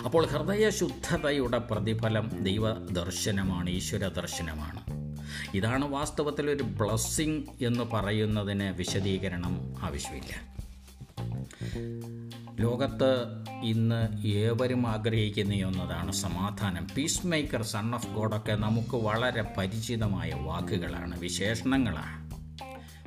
അപ്പോൾ 0.04 0.26
ഹൃദയശുദ്ധതയുടെ 0.26 1.58
പ്രതിഫലം 1.58 2.42
ദൈവ 2.42 2.72
ദർശനമാണ് 2.72 3.70
ഈശ്വര 3.70 4.08
ദർശനമാണ് 4.08 5.06
ഇതാണ് 5.54 5.88
വാസ്തവത്തിൽ 5.88 6.50
ഒരു 6.50 6.62
ബ്ലസ്സിങ് 6.62 7.42
എന്ന് 7.62 7.84
പറയുന്നതിന് 7.84 8.64
വിശദീകരണം 8.64 9.74
ആവശ്യമില്ല. 9.82 10.56
ലോകത്ത് 12.60 13.26
ഇന്ന് 13.64 14.26
ഏവരും 14.26 14.86
ആഗ്രഹിക്കുന്ന 14.86 15.66
ഒന്നതാണ് 15.66 16.12
സമാധാനം. 16.12 16.88
പീസ് 16.96 17.26
മേക്കർ 17.26 17.62
സൺ 17.62 17.94
ഓഫ് 17.94 18.06
ഗോഡൊക്കെ 18.06 18.52
നമുക്ക് 18.52 18.96
വളരെ 18.96 19.42
പരിചിതമായ 19.58 20.30
വാക്കുകളാണ് 20.30 21.20
വിശേഷണങ്ങളാണ്. 21.20 22.26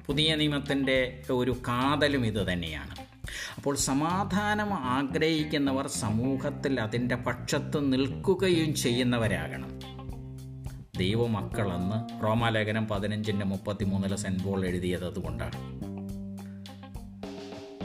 പുതിയ 0.05 0.35
നിയമത്തിന്റെ 0.35 1.23
ഒരു 1.31 1.51
കാതലും 1.51 2.25
ഇത് 2.25 2.53
തന്നെയാണ്. 2.53 3.08
അപ്പോൾ 3.55 3.75
സമാധാനം 3.75 4.73
ആഗ്രഹിക്കുന്നവർ 4.73 5.87
സമൂഹത്തിൽ 5.87 6.81
അതിന്റെ 6.81 7.15
പക്ഷത്ത് 7.15 7.93
നിൽക്കുകയും 7.93 8.75
ചെയ്യുന്നവരാകണം. 8.75 9.79
ദൈവമക്കളെന്ന് 10.97 12.23
റോമാലേഖനം 12.23 12.87
പതിനഞ്ചിന്റെ 12.87 13.45
മുപ്പത്തിമൂന്നിലെ 13.45 14.15
സെന്റ് 14.15 14.43
പോൾ 14.43 14.65
എഴുതിയത് 14.65 15.05
അതുകൊണ്ടാണ്. 15.05 15.79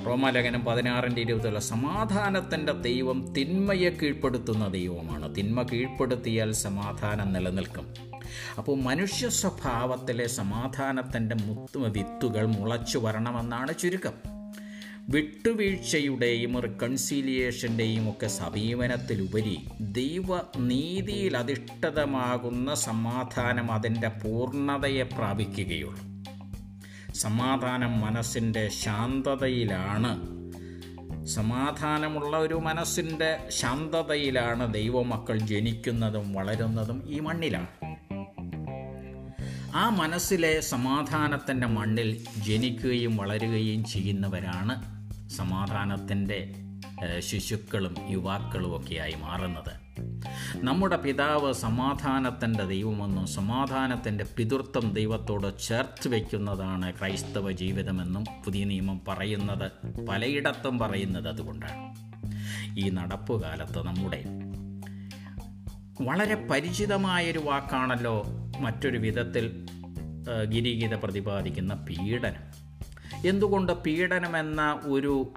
റോമാലേഖനം 0.06 0.64
പതിനാറിന്റെ 0.64 1.20
ഇരുപത്തിലെ 1.20 1.60
സമാധാനത്തിന്റെ 1.60 2.72
ദൈവം 2.72 3.34
തിന്മയെ 3.38 3.90
കീഴ്പ്പെടുത്തുന്ന 3.90 4.68
ദൈവമാണ്. 4.68 5.36
തിന്മ 5.36 5.62
കീഴ്പ്പെടുത്തിയാൽ 5.62 6.52
സമാധാനം 6.52 7.32
നിലനിൽക്കും. 7.32 7.94
അപ്പോൾ 8.58 8.76
മനുഷ്യ 8.78 9.28
സ്വഭാവത്തിലെ 9.28 10.26
സമാധാനത്തിന്റെ 10.26 11.34
മുത്ത് 11.34 11.78
വിത്തുകൾ 11.78 12.46
മുളച്ചു 12.46 12.98
വരണമെന്നാണ് 12.98 13.74
ചുരുക്കം. 13.78 14.33
വിട്ടുവീഴ്ചയുടെയും 15.08 16.60
റിക്കൺസീലിയേഷന്റെയും 16.60 18.10
ഒക്കെ 18.10 18.26
സമീപനത്തിലുപരി 18.26 19.68
ദൈവ 19.80 20.36
നീതിയിൽ 20.58 21.36
അധിഷ്ഠിതമാകുന്ന 21.36 22.74
സമാധാനം 22.74 23.72
അതിന്റെ 23.72 24.08
പൂർണതയെ 24.08 25.02
പ്രാപിക്കുകയുള്ളൂ. 25.02 26.24
സമാധാനം 27.14 28.00
മനസ്സിന്റെ 28.00 28.68
ശാന്തതയിലാണ്. 28.68 30.22
സമാധാനമുള്ള 31.26 32.36
ഒരു 32.36 32.54
മനസ്സിന്റെ 32.54 33.38
ശാന്തതയിലാണ് 33.48 34.74
ദൈവമക്കൾ 34.74 35.38
ജനിക്കുന്നതും 35.38 36.32
വളരുന്നതും 36.32 37.10
ഈ 37.10 37.20
മണ്ണിലാണ്. 37.20 37.96
ആ 39.74 39.88
മനസ്സിലെ 39.88 40.60
സമാധാനത്തിന്റെ 40.60 41.66
മണ്ണിൽ 41.66 42.24
ജനിക്കുകയും 42.46 43.16
വളരുകയും 43.16 43.84
ചെയ്യുന്നവരാണ് 43.84 44.93
സമാധാനത്തിന്റെ 45.28 46.54
ശിശുക്കളും 47.18 47.94
യുവാക്കളും 48.10 48.76
ഒക്കെയായി 48.76 49.14
മാറുന്നത്. 49.20 49.84
നമ്മുടെ 50.56 50.96
പിതാവ് 50.96 51.52
സമാധാനത്തിന്റെ 51.52 52.64
ദൈവമെന്നും 52.64 53.26
സമാധാനത്തിന്റെ 53.26 54.24
പിതൃത്വം 54.36 54.92
ദൈവത്തോട് 54.92 55.58
ചേർത്ത് 55.58 56.08
വയ്ക്കുന്നതാണ് 56.08 56.98
ക്രൈസ്തവ 56.98 57.50
ജീവിതമെന്നും 57.50 58.24
പുതിയ 58.44 58.64
നിയമം 58.64 59.00
പറയുന്നത് 59.08 59.72
പലയിടത്തും 60.06 60.78
പറയുന്നത് 60.78 61.28
അതുകൊണ്ടാണ്. 61.28 61.94
ഈ 62.78 62.90
നടപ്പുകാലത്ത് 62.90 63.86
നമ്മുടെ 63.86 64.24
വളരെ 66.02 66.34
പരിചിതമായൊരു 66.34 67.38
വാക്കാണല്ലോ 67.38 68.22
മറ്റൊരു 68.60 68.98
വിധത്തിൽ 68.98 69.66
ഗിരിഗീത 70.48 70.94
പ്രതിപാദിക്കുന്ന 70.94 71.74
പീഡനം. 71.74 72.63
എന്തുകൊണ്ട് 73.26 73.72
പീഡനമെന്ന 73.72 74.80
ഒരു 74.84 75.32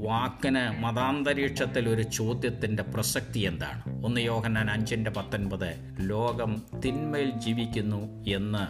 വാക്കിന് 0.00 0.82
മതാന്തരീക്ഷത്തിൽ 0.82 1.88
ഒരു 1.88 2.02
ചോദ്യത്തിന്റെ 2.02 2.82
പ്രസക്തി 2.82 3.38
എന്താണ്? 3.38 4.06
ഒന്ന് 4.06 4.20
യോഹന്നാൻ 4.20 4.70
അഞ്ചിന്റെ 4.70 5.10
പത്തൊൻപത് 5.10 5.94
ലോകം 6.00 6.62
തിന്മയിൽ 6.84 7.30
ജീവിക്കുന്നു 7.30 8.24
എന്ന് 8.28 8.64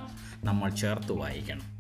നമ്മൾ 0.46 0.68
ചേർത്ത് 0.68 1.12
വായിക്കണം. 1.12 1.78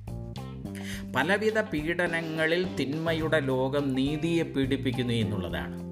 പലവിധ 1.12 1.60
പീഡനങ്ങളിൽ 1.60 2.76
തിന്മയുടെ 2.76 3.40
ലോകം 3.40 3.94
നീതിയെ 3.94 4.42
പീഡിപ്പിക്കുന്നു 4.42 5.14
എന്നുള്ളതാണ്. 5.14 5.88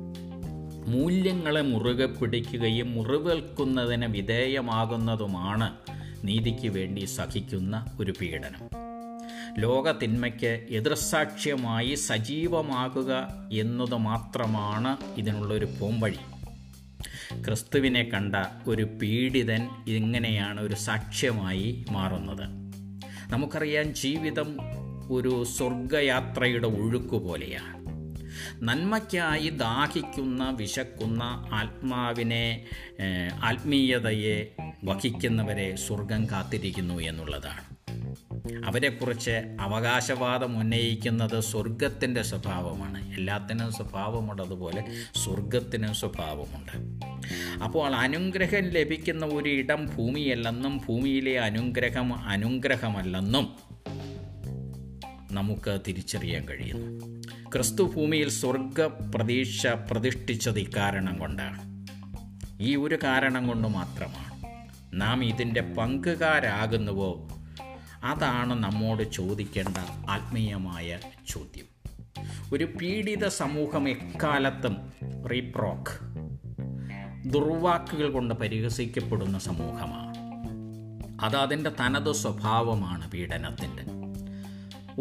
മൂല്യങ്ങളെ 0.89 1.61
മുറുകെ 1.63 2.07
പിടിക്കുകയും 2.07 2.93
മുറിവേൽക്കുന്നതിന് 2.93 4.07
വിധേയമാകുന്നതുമാണ് 4.07 5.73
നീതിക്ക് 6.25 6.69
വേണ്ടി 6.69 7.05
സഹിക്കുന്ന 7.05 7.87
ഒരു 8.01 8.15
പീഡനം. 8.21 8.86
ലോക 9.59 9.93
തിന്മയ്ക്ക് 9.93 10.67
എതിർസാക്ഷ്യമായി 10.71 11.95
സജീവമാകുക 11.95 13.13
എന്നത് 13.53 13.95
മാത്രമാണ് 13.95 14.97
ഇതിനുള്ളൊരു 15.17 15.69
പോംവഴി. 15.81 16.19
ക്രിസ്തുവിനെ 17.45 18.05
കണ്ട 18.05 18.37
ഒരു 18.67 18.83
പീഡിതൻ 18.83 19.69
ഇങ്ങനെയാണ് 19.89 20.61
ഒരു 20.61 20.75
സാക്ഷ്യമായി 20.75 21.87
മാറുന്നത്. 21.91 22.47
നമുക്കറിയാം 23.33 23.95
ജീവിതം 23.95 24.57
ഒരു 25.11 25.45
സ്വർഗയാത്രയുടെ 25.45 26.67
ഒഴുക്ക് 26.67 27.17
പോലെയാണ്. 27.27 27.77
നന്മയ്ക്കായി 28.63 29.49
ദാഹിക്കുന്ന 29.49 30.51
വിശക്കുന്ന 30.51 31.23
ആത്മാവിനെ 31.53 32.67
ആത്മീയതയെ 33.43 34.55
വഹിക്കുന്നവരെ 34.85 35.77
സ്വർഗം 35.77 36.27
കാത്തിരിക്കുന്നു 36.31 36.95
എന്നുള്ളതാണ്. 36.95 37.77
അവരെക്കുറിച്ച് 38.67 39.57
അവകാശവാദം 39.61 40.61
ഉന്നയിക്കുന്നത് 40.61 41.41
സ്വർഗത്തിന്റെ 41.41 42.23
സ്വഭാവമാണ്. 42.23 43.15
എല്ലാത്തിനും 43.15 43.73
സ്വഭാവമുള്ളതുപോലെ 43.73 44.85
സ്വർഗത്തിനും 45.25 45.95
സ്വഭാവമുണ്ട്. 45.95 47.07
അപ്പോൾ 47.65 47.95
അനുഗ്രഹം 47.95 48.69
ലഭിക്കുന്ന 48.69 49.27
ഒരു 49.27 49.49
ഇടം 49.49 49.87
ഭൂമിയല്ലെന്നും 49.97 50.81
ഭൂമിയിലെ 50.89 51.41
അനുഗ്രഹം 51.41 52.15
അനുഗ്രഹമല്ലെന്നും 52.15 53.53
നമുക്ക് 55.33 55.79
തിരിച്ചറിയാൻ 55.89 56.49
കഴിയുന്നു. 56.49 57.23
ക്രിസ്തു 57.53 57.83
ഭൂമിയിൽ 57.83 58.29
സ്വർഗ 58.29 58.81
പ്രതീക്ഷ 58.81 59.67
പ്രതിഷ്ഠിച്ചത് 59.67 60.59
ഇക്കാരണം 60.59 61.19
കൊണ്ടാണ്. 61.19 61.77
ഈ 62.61 62.77
ഒരു 62.77 62.99
കാരണം 63.03 63.47
കൊണ്ട് 63.47 63.69
മാത്രമാണ് 63.69 64.37
നാം 65.01 65.25
ഇതിന്റെ 65.25 65.61
പങ്കുകാരാകുന്നുവോ 65.61 67.29
അതാണ് 68.05 68.65
നമ്മോട് 68.65 69.13
ചോദിക്കേണ്ട 69.13 69.77
ആത്മീയമായ 70.11 70.99
ചോദ്യം. 71.29 71.77
ഒരു 72.53 72.65
പീഡിത 72.65 73.27
സമൂഹം 73.27 73.89
എക്കാലത്തും 73.89 74.93
റീപ്രോക്ക് 75.27 76.17
ദുർവാക്കുകൾ 77.31 78.11
കൊണ്ട് 78.11 78.35
പരിഹസിക്കപ്പെടുന്ന 78.35 79.39
സമൂഹമാണ്. 79.39 80.17
അത് 81.25 81.37
അതിന്റെ 81.37 81.71
തനത് 81.71 82.13
സ്വഭാവമാണ് 82.13 83.11
പീഡനത്തിന്റെ. 83.11 83.97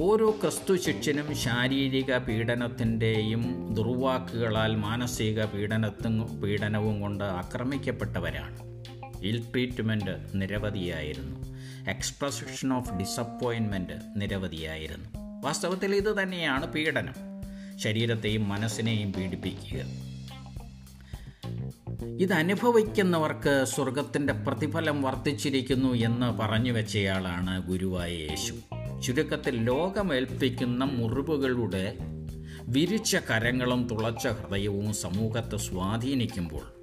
ഓരോ 0.01 0.31
ക്രിസ്തു 0.31 0.75
ശിക്ഷനും 0.75 1.35
ശാരീരിക 1.35 2.17
പീഡനത്തിന്റെയും 2.17 3.73
ദുർവാക്കുകളാൽ 3.73 4.75
മാനസിക 4.75 5.45
പീഡനത്തും 5.45 6.41
പീഡനവും 6.41 7.01
കൊണ്ട് 7.01 7.23
ആക്രമിക്കപ്പെട്ടവരാണ്. 7.23 8.59
ഇൽ 9.23 9.51
ട്രീറ്റ്മെന്റ് 9.51 10.27
നിരവധിയായിരുന്നു. 10.33 11.54
എക്സ്പ്രഷൻ 11.89 12.73
ഓഫ് 12.73 12.93
ഡിസപ്പോയിൻമെന്റ് 12.93 13.93
നിരവധിയായിരുന്നു. 14.15 15.09
വാസ്തവത്തിൽ 15.43 15.95
ഇത് 15.95 16.23
തന്നെയാണ് 16.23 16.73
പീഡനം. 16.73 17.13
ശരീരത്തെയും 17.77 18.49
മനസ്സിനെയും 18.49 19.13
പീഡിപ്പിക്കുക. 19.13 19.79
അനുഭവിക്കുന്നവർക്ക് 22.33 23.65
സ്വർഗത്തിന്റെ 23.65 24.33
പ്രതിഫലം 24.33 25.01
വർദ്ധിച്ചിരിക്കുന്നു 25.01 25.93
എന്ന് 25.93 26.25
പറഞ്ഞു 26.25 26.71
വെച്ചയാളാണ് 26.71 27.67
ഗുരുവായ 27.67 28.13
യേശു. 28.13 28.53
ചുരുക്കത്തിൽ 29.01 29.63
ലോകമേൽപ്പിക്കുന്ന 29.63 30.83
മുറിവുകളുടെ 30.83 31.97
വിരിച്ച 32.61 33.15
കരങ്ങളും 33.15 33.87
തുളച്ച 33.87 34.27
ഹൃദയവും 34.27 34.93
സമൂഹത്തെ 34.93 35.57
സ്വാധീനിക്കുമ്പോൾ 35.57 36.74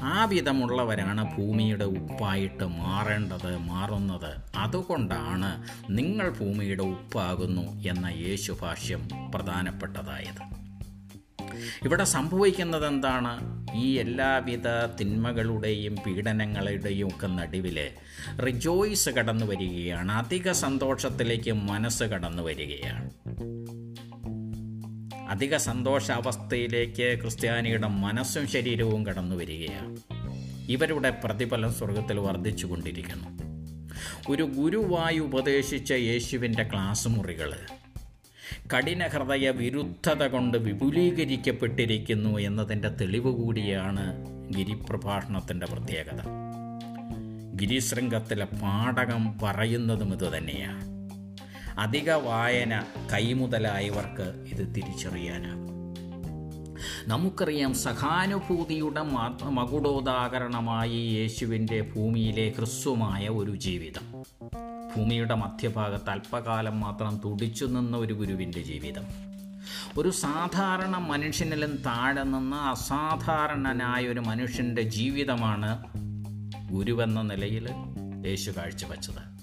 ആ 0.00 0.24
വിധമുള്ളവരാണ് 0.24 1.36
ഭൂമിയുടെ 1.36 1.84
ഉപ്പായിട്ട് 1.84 2.64
മാറേണ്ടത് 2.64 3.56
മാറുന്നത്. 3.56 4.30
അതുകൊണ്ടാണ് 4.56 5.50
നിങ്ങൾ 5.90 6.30
ഭൂമിയുടെ 6.30 6.82
ഉപ്പാകുന്നു 6.82 7.80
എന്ന 7.80 8.06
യേശുഭാഷ്യം 8.06 9.08
പ്രധാനപ്പെട്ടതായത്. 9.34 10.58
ഇവിടെ 11.84 12.04
സംഭവിക്കുന്നത് 12.04 12.86
എന്താണ് 12.86 13.32
ഈ 13.74 13.94
എല്ലാവിധ 13.94 14.68
തിന്മകളുടെയും 15.00 15.96
പീഡനങ്ങളുടെയും 16.06 17.08
ഒക്കെ 17.08 17.26
നടുവിൽ 17.26 17.78
റിജോയ്സ് 18.46 19.08
കടന്നു 19.08 19.46
വരികയാണ് 19.46 20.12
അധിക 20.12 20.52
സന്തോഷത്തിലേക്ക് 20.52 21.52
മനസ്സ് 21.52 22.04
കടന്നു 22.04 22.42
വരികയാണ് 22.42 23.10
അധിക 25.28 25.56
സന്തോഷാവസ്ഥയിലേക്ക് 25.56 27.20
ക്രിസ്ത്യാനിയുടെ 27.20 27.88
മനസ്സും 27.88 28.48
ശരീരവും 28.48 29.06
കടന്നു 29.06 29.36
വരികയാണ്. 29.36 29.96
ഇവരുടെ 30.68 31.10
പ്രതിഫലം 31.10 31.72
സ്വർഗത്തിൽ 31.72 32.18
വർദ്ധിച്ചു 32.18 32.66
കൊണ്ടിരിക്കുന്നു 32.66 33.48
ഒരു 34.28 34.42
ഗുരുവായി 34.42 35.18
ഉപദേശിച്ച 35.18 35.92
യേശുവിന്റെ 35.92 36.62
ക്ലാസ് 36.62 37.08
മുറികൾ 37.08 37.52
കഠിന 38.74 39.06
ഹൃദയ 39.06 39.50
വിരുദ്ധത 39.50 40.26
കൊണ്ട് 40.26 40.58
വിപുലീകരിക്കപ്പെട്ടിരിക്കുന്നു 40.58 42.38
എന്നതിന്റെ 42.38 42.88
തെളിവ് 42.88 43.30
കൂടിയാണ് 43.30 44.24
ഗിരിപ്രഭാഷണത്തിന്റെ 44.56 45.66
പ്രത്യേകത. 45.66 46.20
ഗിരിശൃംഗത്തിലെ 47.54 48.44
പാഠകം 48.44 49.38
പറയുന്നതും 49.38 50.12
ഇതുതന്നെയാണ്. 50.12 50.87
അധിക 51.78 52.12
വായന 52.12 52.84
കൈമുതലായവർക്ക് 53.12 54.44
ഇത് 54.48 54.74
തിരിച്ചറിയാനാകും. 54.74 55.68
നമുക്കറിയാം 57.06 57.74
സഹാനുഭൂതിയുടെ 57.74 59.02
മകുടോദാകരണമായി 59.44 60.98
യേശുവിന്റെ 60.98 61.80
ഭൂമിയിലെ 61.80 62.52
ഹ്രസ്വമായ 62.58 63.28
ഒരു 63.28 63.56
ജീവിതം. 63.56 64.24
ഭൂമിയുടെ 64.96 65.34
മധ്യഭാഗത്ത് 65.34 66.10
അല്പകാലം 66.10 66.80
മാത്രം 66.80 67.20
തുടിച്ചു 67.24 67.64
നിന്ന 67.64 67.96
ഒരു 67.96 68.14
ഗുരുവിന്റെ 68.14 68.62
ജീവിതം. 68.62 69.02
ഒരു 69.98 70.10
സാധാരണ 70.10 70.96
മനുഷ്യനിലും 70.96 71.76
താഴെ 71.76 72.22
നിന്ന് 72.22 72.56
അസാധാരണനായ 72.56 74.06
ഒരു 74.06 74.20
മനുഷ്യന്റെ 74.20 74.82
ജീവിതമാണ് 74.82 75.84
ഗുരുവെന്ന 76.72 77.22
നിലയിൽ 77.22 77.68
യേശു 78.26 78.50
കാഴ്ചവെച്ചത്. 78.50 79.37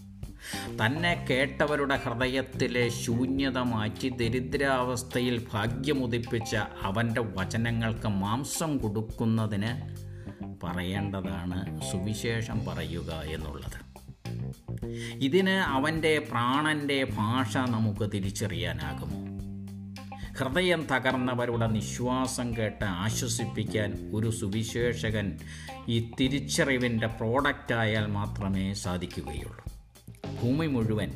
തന്നെ 0.81 1.25
കേട്ടവരുടെ 1.29 1.95
ഹൃദയത്തിലെ 1.95 2.89
ശൂന്യത 2.89 3.57
മാറ്റി 3.57 4.09
ദരിദ്രാവസ്ഥയിൽ 4.09 5.47
ഭാഗ്യമുദിപ്പിച്ച 5.53 6.55
അവന്റെ 6.81 7.21
വചനങ്ങൾക്ക് 7.21 8.07
മാംസം 8.07 8.77
കൊടുക്കുന്നതിന് 8.77 10.05
പറയേണ്ടതാണ് 10.63 11.81
സുവിശേഷം 11.91 12.65
പറയുക 12.65 13.11
എന്നുള്ളത്. 13.11 13.79
ഇതിന് 15.13 15.55
അവന്റെ 15.75 16.19
പ്രാണന്റെ 16.19 17.03
ഭാഷ 17.03 17.57
നമുക്ക് 17.57 18.11
തിരിച്ചറിയാനാകുമോ 18.11 19.25
ഹൃദയം 20.37 20.87
തകർന്നവരുടെ 20.91 21.67
നിശ്വാസം 21.67 22.57
കേട്ട് 22.57 22.85
ആശ്വസിപ്പിക്കാൻ 22.85 24.11
ഒരു 24.13 24.29
സുവിശേഷകൻ 24.31 25.39
ഈ 25.87 26.11
തിരിച്ചറിവിന്റെ 26.19 27.07
പ്രോഡക്റ്റായാൽ 27.07 28.05
മാത്രമേ 28.07 28.73
സാധിക്കുകയുള്ളൂ. 28.73 29.64
ഭൂമി 30.41 30.67
മുഴുവൻ 30.67 31.11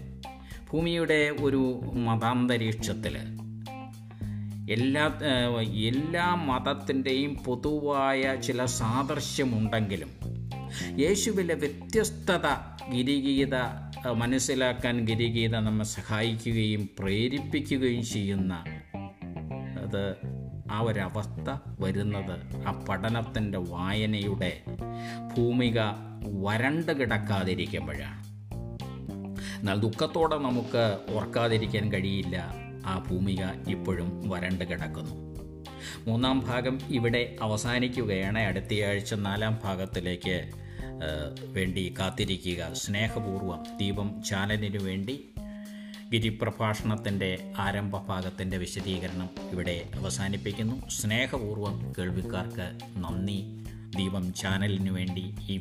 ഭൂമിയുടെ 0.71 1.35
ഒരു 1.41 1.81
മതാന്തരീക്ഷത്തിൽ 1.95 3.15
എല്ലാ 4.71 5.05
എല്ലാ 5.85 6.35
മതത്തിന്റെയും 6.35 7.35
പൊതുവായ 7.35 8.35
ചില 8.35 8.65
സാദൃശ്യമുണ്ടെങ്കിലും 8.65 10.11
യേശുവിലെ 10.99 11.53
വ്യത്യസ്തത 11.53 12.47
ഗിരിഗീത 12.91 13.55
മനസ്സിലാക്കാൻ 14.11 15.05
ഗിരിഗീത 15.05 15.55
നമ്മെ 15.55 15.85
സഹായിക്കുകയും 15.85 16.89
പ്രേരിപ്പിക്കുകയും 16.99 18.03
ചെയ്യുന്ന 18.03 18.53
അത് 19.83 20.15
ആ 20.71 20.79
ഒരവസ്ഥ 20.79 21.57
വരുന്നത് 21.79 22.65
ആ 22.67 22.85
പഠനത്തിന്റെ 22.89 23.57
വായനയുടെ 23.57 24.51
ഭൂമിക 25.37 25.79
വരണ്ട് 26.45 26.99
കിടക്കാതിരിക്കുമ്പോഴാണ്. 26.99 28.28
എന്നാൽ 29.59 29.79
ദുഃഖത്തോടെ 29.79 30.37
നമുക്ക് 30.37 30.97
ഓർക്കാതിരിക്കാൻ 31.13 31.93
കഴിയില്ല. 31.93 32.55
ആ 32.85 33.05
ഭൂമിക 33.09 33.69
ഇപ്പോഴും 33.69 34.29
വരണ്ട് 34.29 34.65
കിടക്കുന്നു. 34.65 35.29
മൂന്നാം 36.07 36.39
ഭാഗം 36.39 36.79
ഇവിടെ 36.89 37.35
അവസാനിക്കുകയാണ്. 37.41 38.39
അടുത്തയാഴ്ച 38.39 39.13
നാലാം 39.13 39.59
ഭാഗത്തിലേക്ക് 39.63 40.49
വേണ്ടി 41.43 41.93
കാത്തിരിക്കുക. 41.99 42.73
സ്നേഹപൂർവം 42.73 43.77
ദീപം 43.77 44.23
ചാനലിനു 44.23 44.79
വേണ്ടി 44.79 45.25
ഗിരിപ്രഭാഷണത്തിന്റെ 46.13 47.53
ആരംഭ 47.57 47.97
ഭാഗത്തിന്റെ 47.97 48.57
വിശദീകരണം 48.57 49.29
ഇവിടെ 49.51 49.89
അവസാനിപ്പിക്കുന്നു. 49.95 50.89
സ്നേഹപൂർവം 50.89 51.93
കേൾവിക്കാർക്ക് 51.97 52.77
നന്ദി. 52.97 53.43
ദീപം 53.97 54.33
ചാനലിനു 54.33 54.91
വേണ്ടി 54.91 55.35
ഇ 55.49 55.57